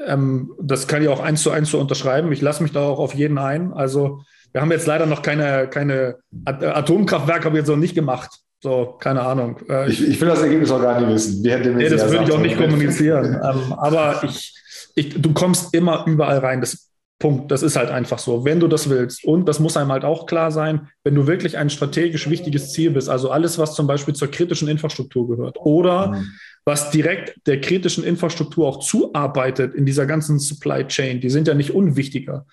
[0.06, 2.32] ähm, das kann ich auch eins zu eins so unterschreiben.
[2.32, 3.72] Ich lasse mich da auch auf jeden ein.
[3.72, 4.22] Also
[4.52, 8.30] wir haben jetzt leider noch keine, keine Atomkraftwerke, haben wir jetzt noch nicht gemacht.
[8.60, 9.58] So, keine Ahnung.
[9.68, 11.44] Äh, ich, ich, will das Ergebnis auch gar nicht wissen.
[11.44, 13.34] Wer nee, das würde ich auch nicht kommunizieren.
[13.44, 14.54] ähm, aber ich,
[14.94, 16.60] ich, du kommst immer überall rein.
[16.60, 16.88] Das
[17.20, 17.50] Punkt.
[17.50, 19.24] Das ist halt einfach so, wenn du das willst.
[19.24, 22.92] Und das muss einem halt auch klar sein, wenn du wirklich ein strategisch wichtiges Ziel
[22.92, 26.26] bist, also alles, was zum Beispiel zur kritischen Infrastruktur gehört oder mhm
[26.68, 31.54] was direkt der kritischen Infrastruktur auch zuarbeitet in dieser ganzen Supply Chain, die sind ja
[31.54, 32.46] nicht unwichtiger.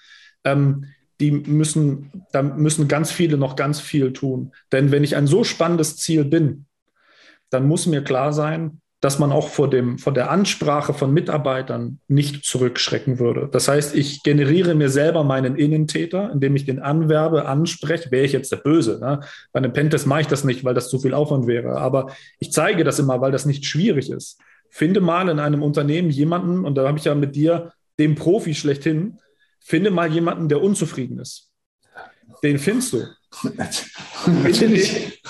[0.46, 0.86] Ähm,
[1.20, 4.54] die müssen, da müssen ganz viele noch ganz viel tun.
[4.72, 6.66] Denn wenn ich ein so spannendes Ziel bin,
[7.50, 12.00] dann muss mir klar sein, dass man auch vor, dem, vor der Ansprache von Mitarbeitern
[12.08, 13.50] nicht zurückschrecken würde.
[13.52, 18.32] Das heißt, ich generiere mir selber meinen Innentäter, indem ich den anwerbe, anspreche, wäre ich
[18.32, 19.00] jetzt der Böse.
[19.00, 19.20] Ne?
[19.52, 21.78] Bei einem Pentest mache ich das nicht, weil das zu viel Aufwand wäre.
[21.78, 24.40] Aber ich zeige das immer, weil das nicht schwierig ist.
[24.70, 28.56] Finde mal in einem Unternehmen jemanden, und da habe ich ja mit dir den Profi
[28.56, 29.20] schlechthin,
[29.60, 31.52] finde mal jemanden, der unzufrieden ist.
[32.44, 33.04] Den findest du.
[34.44, 35.22] Natürlich.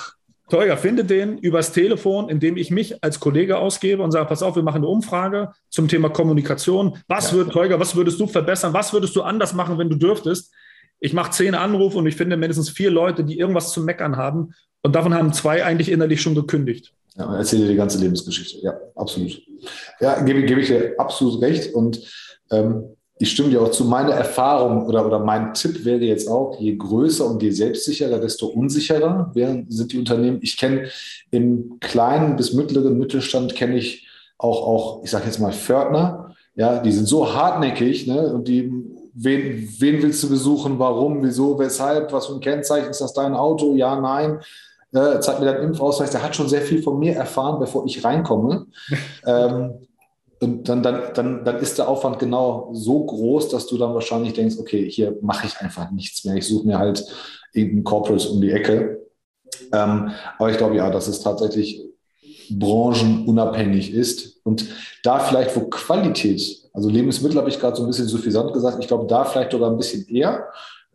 [0.48, 4.54] Teuer, finde den übers Telefon, indem ich mich als Kollege ausgebe und sage, pass auf,
[4.54, 6.98] wir machen eine Umfrage zum Thema Kommunikation.
[7.08, 7.38] Was ja.
[7.38, 8.72] wird, Teuger, was würdest du verbessern?
[8.72, 10.52] Was würdest du anders machen, wenn du dürftest?
[11.00, 14.54] Ich mache zehn Anrufe und ich finde mindestens vier Leute, die irgendwas zu meckern haben.
[14.82, 16.94] Und davon haben zwei eigentlich innerlich schon gekündigt.
[17.16, 18.58] Ja, und erzähle die ganze Lebensgeschichte.
[18.62, 19.42] Ja, absolut.
[20.00, 21.74] Ja, gebe, gebe ich dir absolut recht.
[21.74, 22.00] Und
[22.50, 23.84] ähm, ich stimme dir auch zu.
[23.84, 28.46] Meine Erfahrung oder, oder mein Tipp wäre jetzt auch, je größer und je selbstsicherer, desto
[28.46, 30.38] unsicherer sind die Unternehmen.
[30.42, 30.88] Ich kenne
[31.30, 34.06] im kleinen bis mittleren Mittelstand kenne ich
[34.38, 38.70] auch, auch, ich sage jetzt mal Fördner, ja, die sind so hartnäckig, ne, und die,
[39.14, 43.34] wen, wen willst du besuchen, warum, wieso, weshalb, was für ein Kennzeichen ist das dein
[43.34, 44.40] Auto, ja, nein,
[44.92, 48.04] äh, zeig mir deinen Impfausweis, der hat schon sehr viel von mir erfahren, bevor ich
[48.04, 48.66] reinkomme.
[49.26, 49.85] ähm,
[50.40, 54.34] und dann, dann, dann, dann ist der Aufwand genau so groß, dass du dann wahrscheinlich
[54.34, 56.36] denkst, okay, hier mache ich einfach nichts mehr.
[56.36, 57.04] Ich suche mir halt
[57.52, 59.06] irgendeinen Corporate um die Ecke.
[59.72, 61.82] Ähm, aber ich glaube, ja, dass es tatsächlich
[62.50, 64.40] branchenunabhängig ist.
[64.44, 64.66] Und
[65.02, 68.88] da vielleicht, wo Qualität, also Lebensmittel habe ich gerade so ein bisschen suffisant gesagt, ich
[68.88, 70.48] glaube, da vielleicht sogar ein bisschen eher,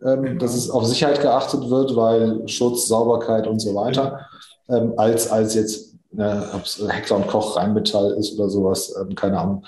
[0.03, 4.27] ähm, dass es auf Sicherheit geachtet wird, weil Schutz, Sauberkeit und so weiter,
[4.69, 9.15] ähm, als, als jetzt ne, ob es Hexer und Koch Rheinmetall ist oder sowas, ähm,
[9.15, 9.65] keine Ahnung.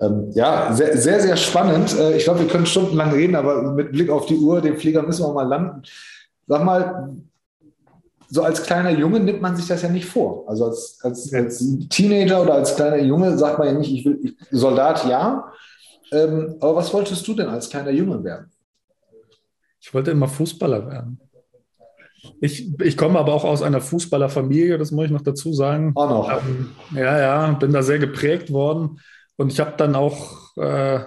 [0.00, 1.96] Ähm, ja, sehr, sehr, sehr spannend.
[1.98, 5.02] Äh, ich glaube, wir können stundenlang reden, aber mit Blick auf die Uhr, den Flieger
[5.02, 5.82] müssen wir mal landen.
[6.46, 7.16] Sag mal,
[8.28, 10.48] so als kleiner Junge nimmt man sich das ja nicht vor.
[10.48, 14.18] Also als, als, als Teenager oder als kleiner Junge sagt man ja nicht, ich will
[14.22, 15.52] ich, Soldat, ja.
[16.10, 18.50] Ähm, aber was wolltest du denn als kleiner Junge werden?
[19.80, 21.20] Ich wollte immer Fußballer werden.
[22.40, 25.92] Ich, ich komme aber auch aus einer Fußballerfamilie, das muss ich noch dazu sagen.
[25.94, 26.30] Auch noch.
[26.30, 29.00] Ähm, ja, ja, bin da sehr geprägt worden.
[29.36, 31.00] Und ich habe dann auch äh,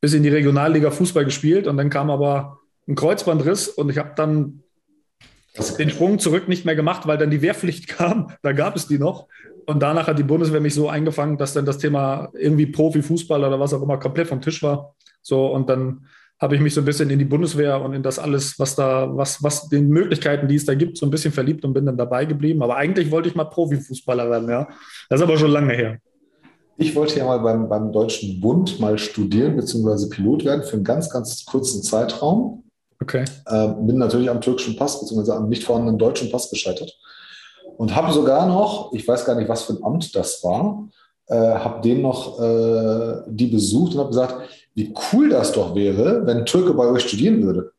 [0.00, 2.58] bis in die Regionalliga Fußball gespielt und dann kam aber
[2.88, 4.62] ein Kreuzbandriss und ich habe dann
[5.78, 8.32] den Sprung zurück nicht mehr gemacht, weil dann die Wehrpflicht kam.
[8.42, 9.26] Da gab es die noch.
[9.66, 13.60] Und danach hat die Bundeswehr mich so eingefangen, dass dann das Thema irgendwie Profifußball oder
[13.60, 14.94] was auch immer komplett vom Tisch war.
[15.22, 16.06] So, und dann
[16.40, 19.08] habe ich mich so ein bisschen in die Bundeswehr und in das alles, was da,
[19.14, 21.98] was, was den Möglichkeiten, die es da gibt, so ein bisschen verliebt und bin dann
[21.98, 22.62] dabei geblieben.
[22.62, 24.66] Aber eigentlich wollte ich mal Profifußballer werden, ja.
[25.10, 25.98] Das ist aber schon lange her.
[26.78, 30.84] Ich wollte ja mal beim, beim Deutschen Bund mal studieren, beziehungsweise Pilot werden für einen
[30.84, 32.64] ganz, ganz kurzen Zeitraum.
[33.02, 33.24] Okay.
[33.46, 36.90] Äh, bin natürlich am türkischen Pass, beziehungsweise am nicht vorhandenen deutschen Pass gescheitert.
[37.76, 40.88] Und habe sogar noch, ich weiß gar nicht, was für ein Amt das war,
[41.26, 44.48] äh, habe den noch äh, die besucht und habe gesagt,
[44.80, 47.72] wie cool das doch wäre, wenn ein Türke bei euch studieren würde.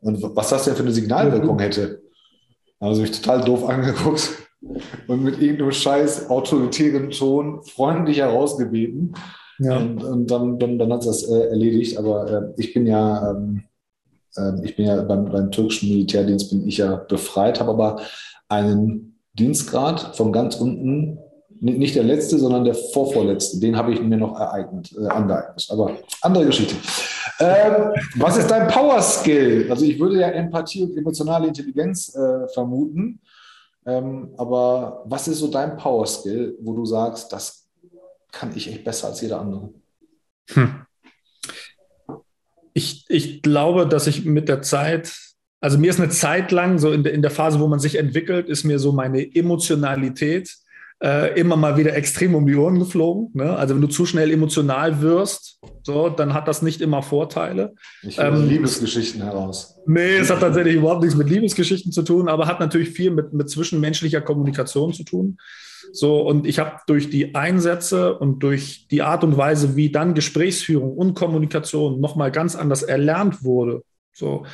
[0.00, 2.00] Und was das denn für eine Signalwirkung hätte.
[2.78, 4.30] Da haben sie mich total doof angeguckt
[5.06, 9.14] und mit irgendeinem scheiß autoritären Ton freundlich herausgebeten.
[9.58, 9.76] Ja.
[9.76, 11.98] Und, und dann, dann, dann hat es das äh, erledigt.
[11.98, 13.64] Aber äh, ich bin ja, ähm,
[14.36, 18.00] äh, ich bin ja beim, beim türkischen Militärdienst bin ich ja befreit, habe aber
[18.48, 21.18] einen Dienstgrad von ganz unten
[21.60, 23.58] nicht der letzte, sondern der vorvorletzte.
[23.60, 25.66] Den habe ich mir noch ereignet, äh, angeeignet.
[25.70, 26.74] Aber andere Geschichte.
[27.40, 29.66] Ähm, was ist dein Power Skill?
[29.70, 33.20] Also ich würde ja Empathie und emotionale Intelligenz äh, vermuten.
[33.84, 37.66] Ähm, aber was ist so dein Power Skill, wo du sagst, das
[38.32, 39.70] kann ich echt besser als jeder andere?
[40.50, 40.82] Hm.
[42.72, 45.12] Ich, ich glaube, dass ich mit der Zeit
[45.60, 47.96] also mir ist eine Zeit lang, so in der, in der Phase, wo man sich
[47.96, 50.54] entwickelt, ist mir so meine Emotionalität
[51.02, 53.30] äh, immer mal wieder extrem um die Ohren geflogen.
[53.34, 53.56] Ne?
[53.56, 57.74] Also wenn du zu schnell emotional wirst, so, dann hat das nicht immer Vorteile.
[58.02, 59.78] Ich ähm, Liebesgeschichten heraus.
[59.86, 63.32] Nee, es hat tatsächlich überhaupt nichts mit Liebesgeschichten zu tun, aber hat natürlich viel mit,
[63.32, 65.38] mit zwischenmenschlicher Kommunikation zu tun.
[65.92, 70.14] So, und ich habe durch die Einsätze und durch die Art und Weise, wie dann
[70.14, 73.82] Gesprächsführung und Kommunikation nochmal ganz anders erlernt wurde,
[74.12, 74.44] so,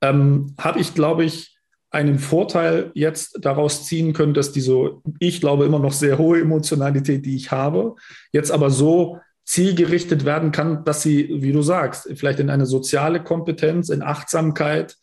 [0.00, 1.49] ähm, habe ich, glaube ich,
[1.90, 7.26] einen Vorteil jetzt daraus ziehen können, dass diese, ich glaube, immer noch sehr hohe Emotionalität,
[7.26, 7.96] die ich habe,
[8.32, 13.22] jetzt aber so zielgerichtet werden kann, dass sie, wie du sagst, vielleicht in eine soziale
[13.22, 14.96] Kompetenz, in Achtsamkeit,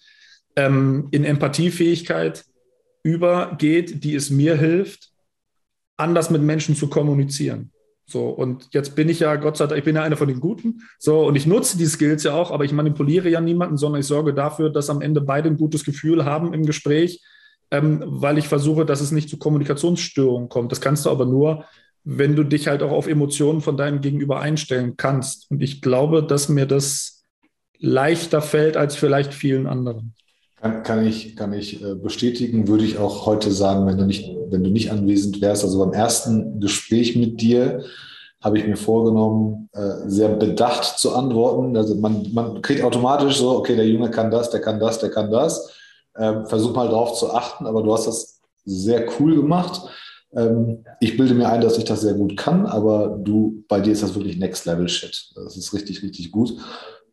[0.55, 2.45] ähm, in Empathiefähigkeit
[3.03, 5.11] übergeht, die es mir hilft,
[5.97, 7.71] anders mit Menschen zu kommunizieren.
[8.09, 10.39] So, und jetzt bin ich ja, Gott sei Dank, ich bin ja einer von den
[10.39, 10.81] Guten.
[10.97, 14.07] So, und ich nutze die Skills ja auch, aber ich manipuliere ja niemanden, sondern ich
[14.07, 17.21] sorge dafür, dass am Ende beide ein gutes Gefühl haben im Gespräch,
[17.69, 20.71] ähm, weil ich versuche, dass es nicht zu Kommunikationsstörungen kommt.
[20.71, 21.65] Das kannst du aber nur,
[22.05, 25.51] wenn du dich halt auch auf Emotionen von deinem Gegenüber einstellen kannst.
[25.51, 27.25] Und ich glaube, dass mir das
[27.77, 30.15] leichter fällt als vielleicht vielen anderen.
[30.59, 34.35] Kann, kann, ich, kann ich äh, bestätigen, würde ich auch heute sagen, wenn du, nicht,
[34.49, 35.63] wenn du nicht anwesend wärst.
[35.63, 37.83] Also beim ersten Gespräch mit dir
[38.41, 41.77] habe ich mir vorgenommen, äh, sehr bedacht zu antworten.
[41.77, 45.11] Also man, man kriegt automatisch so, okay, der Junge kann das, der kann das, der
[45.11, 45.71] kann das.
[46.17, 49.81] Ähm, versuch mal drauf zu achten, aber du hast das sehr cool gemacht.
[50.35, 53.93] Ähm, ich bilde mir ein, dass ich das sehr gut kann, aber du, bei dir
[53.93, 55.31] ist das wirklich Next Level Shit.
[55.35, 56.55] Das ist richtig, richtig gut.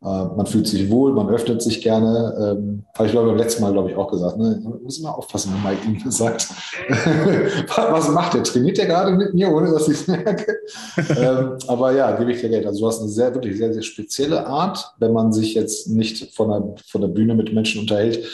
[0.05, 2.35] Äh, man fühlt sich wohl, man öffnet sich gerne.
[2.39, 4.37] Ähm, habe ich glaube beim letzten Mal, glaube ich, auch gesagt.
[4.37, 4.63] Ne?
[4.83, 6.49] Muss immer aufpassen, wenn Mike ihm sagt.
[7.77, 8.43] Was macht der?
[8.43, 10.59] Trainiert der gerade mit mir, ohne dass ich es merke?
[11.17, 12.67] ähm, aber ja, gebe ich dir Geld.
[12.67, 16.35] Also du hast eine sehr, wirklich sehr, sehr spezielle Art, wenn man sich jetzt nicht
[16.35, 18.27] von der, von der Bühne mit Menschen unterhält.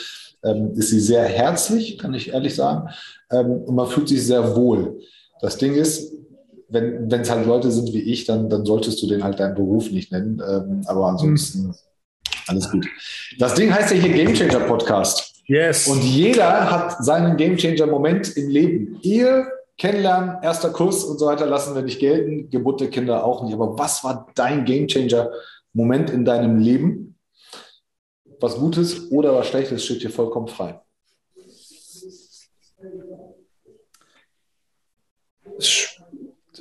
[0.43, 2.89] Ähm, ist sie sehr herzlich, kann ich ehrlich sagen.
[3.31, 4.99] Ähm, und man fühlt sich sehr wohl.
[5.39, 6.11] Das Ding ist,
[6.71, 9.91] wenn es halt Leute sind wie ich, dann, dann solltest du den halt deinen Beruf
[9.91, 10.41] nicht nennen.
[10.47, 11.75] Ähm, aber ansonsten mhm.
[12.47, 12.87] alles gut.
[13.39, 15.31] Das Ding heißt ja hier Game Changer Podcast.
[15.45, 15.87] Yes.
[15.87, 18.99] Und jeder hat seinen Game Changer Moment im Leben.
[19.01, 19.47] Ihr
[19.77, 23.53] kennenlernen, erster Kurs und so weiter lassen wir nicht gelten, Geburt der Kinder auch nicht.
[23.53, 25.31] Aber was war dein Game Changer
[25.73, 27.17] Moment in deinem Leben?
[28.39, 30.79] Was Gutes oder was Schlechtes steht hier vollkommen frei.
[35.57, 35.90] Das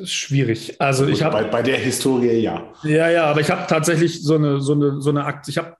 [0.00, 0.80] ist schwierig.
[0.80, 2.72] Also ich habe bei, bei, der Historie ja.
[2.82, 5.48] Ja, ja, aber ich habe tatsächlich so eine so eine so eine Akt.
[5.48, 5.76] Ich habe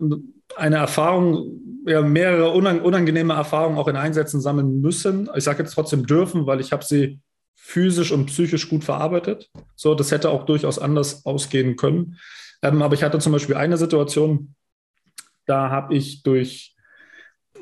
[0.56, 5.28] eine Erfahrung, ja, mehrere unangenehme Erfahrungen auch in Einsätzen sammeln müssen.
[5.34, 7.20] Ich sage jetzt trotzdem dürfen, weil ich habe sie
[7.56, 9.50] physisch und psychisch gut verarbeitet.
[9.76, 12.18] So, das hätte auch durchaus anders ausgehen können.
[12.62, 14.54] Ähm, aber ich hatte zum Beispiel eine Situation,
[15.46, 16.74] da habe ich durch,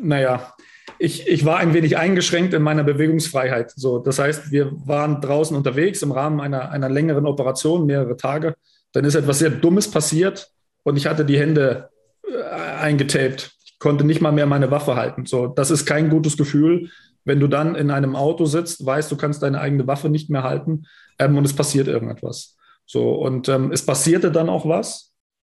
[0.01, 0.55] naja,
[0.99, 3.73] ich, ich war ein wenig eingeschränkt in meiner Bewegungsfreiheit.
[3.77, 8.57] So, das heißt, wir waren draußen unterwegs im Rahmen einer, einer längeren Operation, mehrere Tage.
[8.93, 10.51] Dann ist etwas sehr Dummes passiert
[10.83, 11.91] und ich hatte die Hände
[12.23, 12.43] äh,
[12.81, 13.53] eingetaped.
[13.65, 15.27] Ich konnte nicht mal mehr meine Waffe halten.
[15.27, 16.91] So, das ist kein gutes Gefühl,
[17.25, 20.43] wenn du dann in einem Auto sitzt, weißt, du kannst deine eigene Waffe nicht mehr
[20.43, 20.87] halten
[21.19, 22.57] ähm, und es passiert irgendetwas.
[22.87, 25.08] So, und ähm, es passierte dann auch was.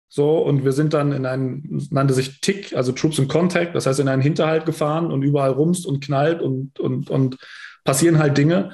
[0.08, 3.86] So, und wir sind dann in einen, nannte sich TIC, also Troops in Contact, das
[3.86, 7.38] heißt in einen Hinterhalt gefahren und überall rumst und knallt und, und, und
[7.84, 8.70] passieren halt Dinge.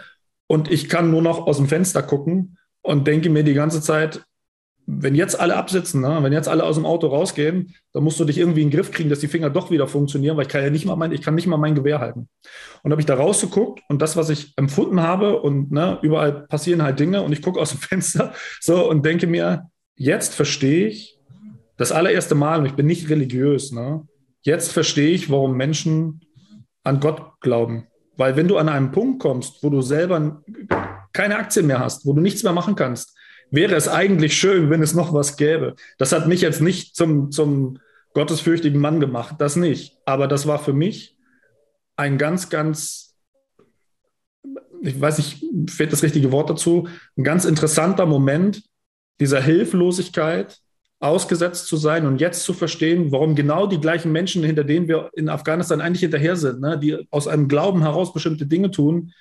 [0.47, 4.23] Und ich kann nur noch aus dem Fenster gucken und denke mir die ganze Zeit,
[4.87, 8.25] wenn jetzt alle absitzen, ne, wenn jetzt alle aus dem Auto rausgehen, dann musst du
[8.25, 10.63] dich irgendwie in den Griff kriegen, dass die Finger doch wieder funktionieren, weil ich kann
[10.63, 12.29] ja nicht mal mein, ich kann nicht mal mein Gewehr halten.
[12.83, 16.83] Und habe ich da rausgeguckt und das, was ich empfunden habe und ne, überall passieren
[16.83, 21.20] halt Dinge und ich gucke aus dem Fenster so und denke mir, jetzt verstehe ich,
[21.81, 24.07] das allererste Mal, und ich bin nicht religiös, ne?
[24.43, 26.21] jetzt verstehe ich, warum Menschen
[26.85, 27.87] an Gott glauben.
[28.19, 30.43] Weil wenn du an einen Punkt kommst, wo du selber
[31.15, 33.17] keine Aktien mehr hast, wo du nichts mehr machen kannst,
[33.51, 35.75] wäre es eigentlich schön, wenn es noch was gäbe.
[35.97, 37.79] Das hat mich jetzt nicht zum, zum
[38.13, 39.97] gottesfürchtigen Mann gemacht, das nicht.
[40.05, 41.17] Aber das war für mich
[41.97, 43.17] ein ganz, ganz,
[44.83, 48.65] ich weiß nicht, fehlt das richtige Wort dazu, ein ganz interessanter Moment
[49.19, 50.61] dieser Hilflosigkeit,
[51.01, 55.11] ausgesetzt zu sein und jetzt zu verstehen, warum genau die gleichen Menschen, hinter denen wir
[55.15, 59.13] in Afghanistan eigentlich hinterher sind, ne, die aus einem Glauben heraus bestimmte Dinge tun.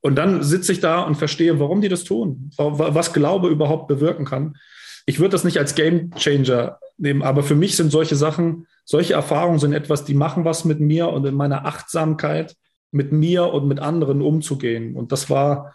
[0.00, 4.24] Und dann sitze ich da und verstehe, warum die das tun, was Glaube überhaupt bewirken
[4.24, 4.56] kann.
[5.06, 9.14] Ich würde das nicht als Game Changer nehmen, aber für mich sind solche Sachen, solche
[9.14, 12.56] Erfahrungen sind etwas, die machen was mit mir und in meiner Achtsamkeit
[12.90, 14.96] mit mir und mit anderen umzugehen.
[14.96, 15.74] Und das war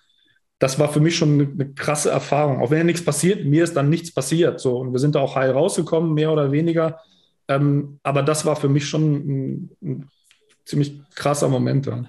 [0.59, 2.61] das war für mich schon eine, eine, krasse Erfahrung.
[2.61, 4.59] Auch wenn ja nichts passiert, mir ist dann nichts passiert.
[4.59, 6.99] So, und wir sind da auch heil rausgekommen, mehr oder weniger.
[7.47, 10.09] Ähm, aber das war für mich schon ein, ein
[10.65, 11.85] ziemlich krasser Moment.
[11.85, 12.05] Ja.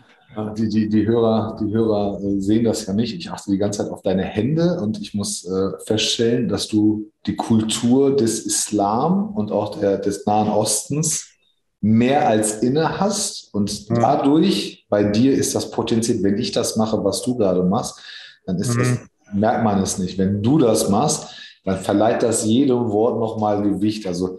[0.54, 3.14] Die, die, die, Hörer, die Hörer äh, sehen das ja nicht.
[3.14, 7.10] Ich achte die ganze Zeit auf deine Hände und ich muss äh, feststellen, dass du
[7.26, 11.30] die Kultur des Islam und auch der, des Nahen Ostens
[11.80, 13.94] mehr als inne hast und ja.
[13.96, 18.00] dadurch bei dir ist das potenziell, wenn ich das mache, was du gerade machst,
[18.46, 18.78] dann ist mhm.
[18.78, 18.98] das,
[19.34, 20.18] merkt man es nicht.
[20.18, 21.28] Wenn du das machst,
[21.64, 24.06] dann verleiht das jedem Wort nochmal Gewicht.
[24.06, 24.38] Also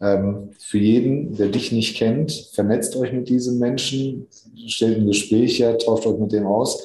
[0.00, 4.28] ähm, für jeden, der dich nicht kennt, vernetzt euch mit diesen Menschen,
[4.66, 6.82] stellt ein Gespräch her, tauscht euch mit dem aus.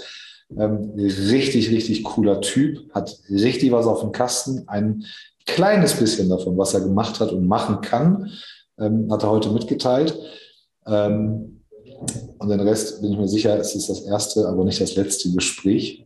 [0.57, 4.63] Ähm, richtig, richtig cooler Typ, hat richtig was auf dem Kasten.
[4.67, 5.05] Ein
[5.45, 8.31] kleines bisschen davon, was er gemacht hat und machen kann,
[8.79, 10.17] ähm, hat er heute mitgeteilt.
[10.87, 11.61] Ähm,
[12.39, 15.31] und den Rest bin ich mir sicher, es ist das erste, aber nicht das letzte
[15.31, 16.05] Gespräch.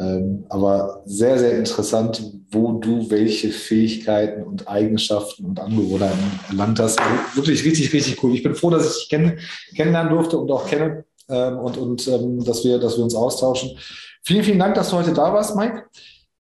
[0.00, 6.98] Ähm, aber sehr, sehr interessant, wo du welche Fähigkeiten und Eigenschaften und Angewohnheiten erlangt hast.
[6.98, 8.34] Also wirklich richtig, richtig cool.
[8.34, 9.38] Ich bin froh, dass ich dich kenn
[9.76, 13.76] kennenlernen durfte und auch kenne ähm, und, und ähm, dass, wir, dass wir uns austauschen.
[14.22, 15.84] Vielen, vielen Dank, dass du heute da warst, Mike.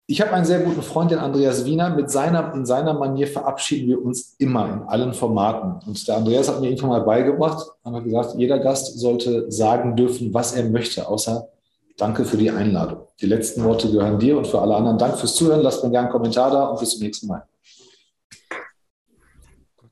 [0.07, 1.95] Ich habe einen sehr guten Freund, den Andreas Wiener.
[1.95, 5.89] Mit seiner, in seiner Manier verabschieden wir uns immer in allen Formaten.
[5.89, 9.97] Und der Andreas hat mir irgendwann mal beigebracht, haben wir gesagt, jeder Gast sollte sagen
[9.97, 11.49] dürfen, was er möchte, außer
[11.97, 13.07] Danke für die Einladung.
[13.21, 14.99] Die letzten Worte gehören dir und für alle anderen.
[14.99, 15.61] Danke fürs Zuhören.
[15.61, 17.45] Lasst mir gerne einen Kommentar da und bis zum nächsten Mal.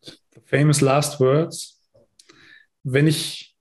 [0.03, 1.81] The famous last words.
[2.83, 3.57] Wenn ich,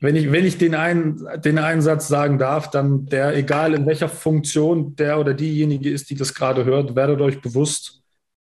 [0.00, 3.84] wenn ich, wenn ich den, einen, den einen Satz sagen darf, dann der, egal in
[3.84, 8.02] welcher Funktion der oder diejenige ist, die das gerade hört, werdet euch bewusst,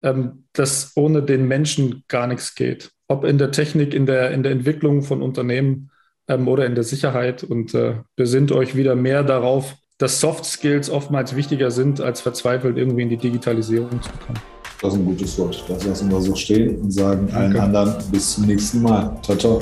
[0.03, 2.91] ähm, dass ohne den Menschen gar nichts geht.
[3.09, 5.91] Ob in der Technik, in der, in der Entwicklung von Unternehmen
[6.28, 7.43] ähm, oder in der Sicherheit.
[7.43, 12.78] Und äh, besinnt euch wieder mehr darauf, dass Soft Skills oftmals wichtiger sind, als verzweifelt
[12.78, 14.39] irgendwie in die Digitalisierung zu kommen.
[14.82, 15.63] Das ist ein gutes Wort.
[15.69, 17.38] Das lassen wir so stehen und sagen Danke.
[17.38, 19.17] allen anderen bis zum nächsten Mal.
[19.21, 19.61] Ciao, ciao.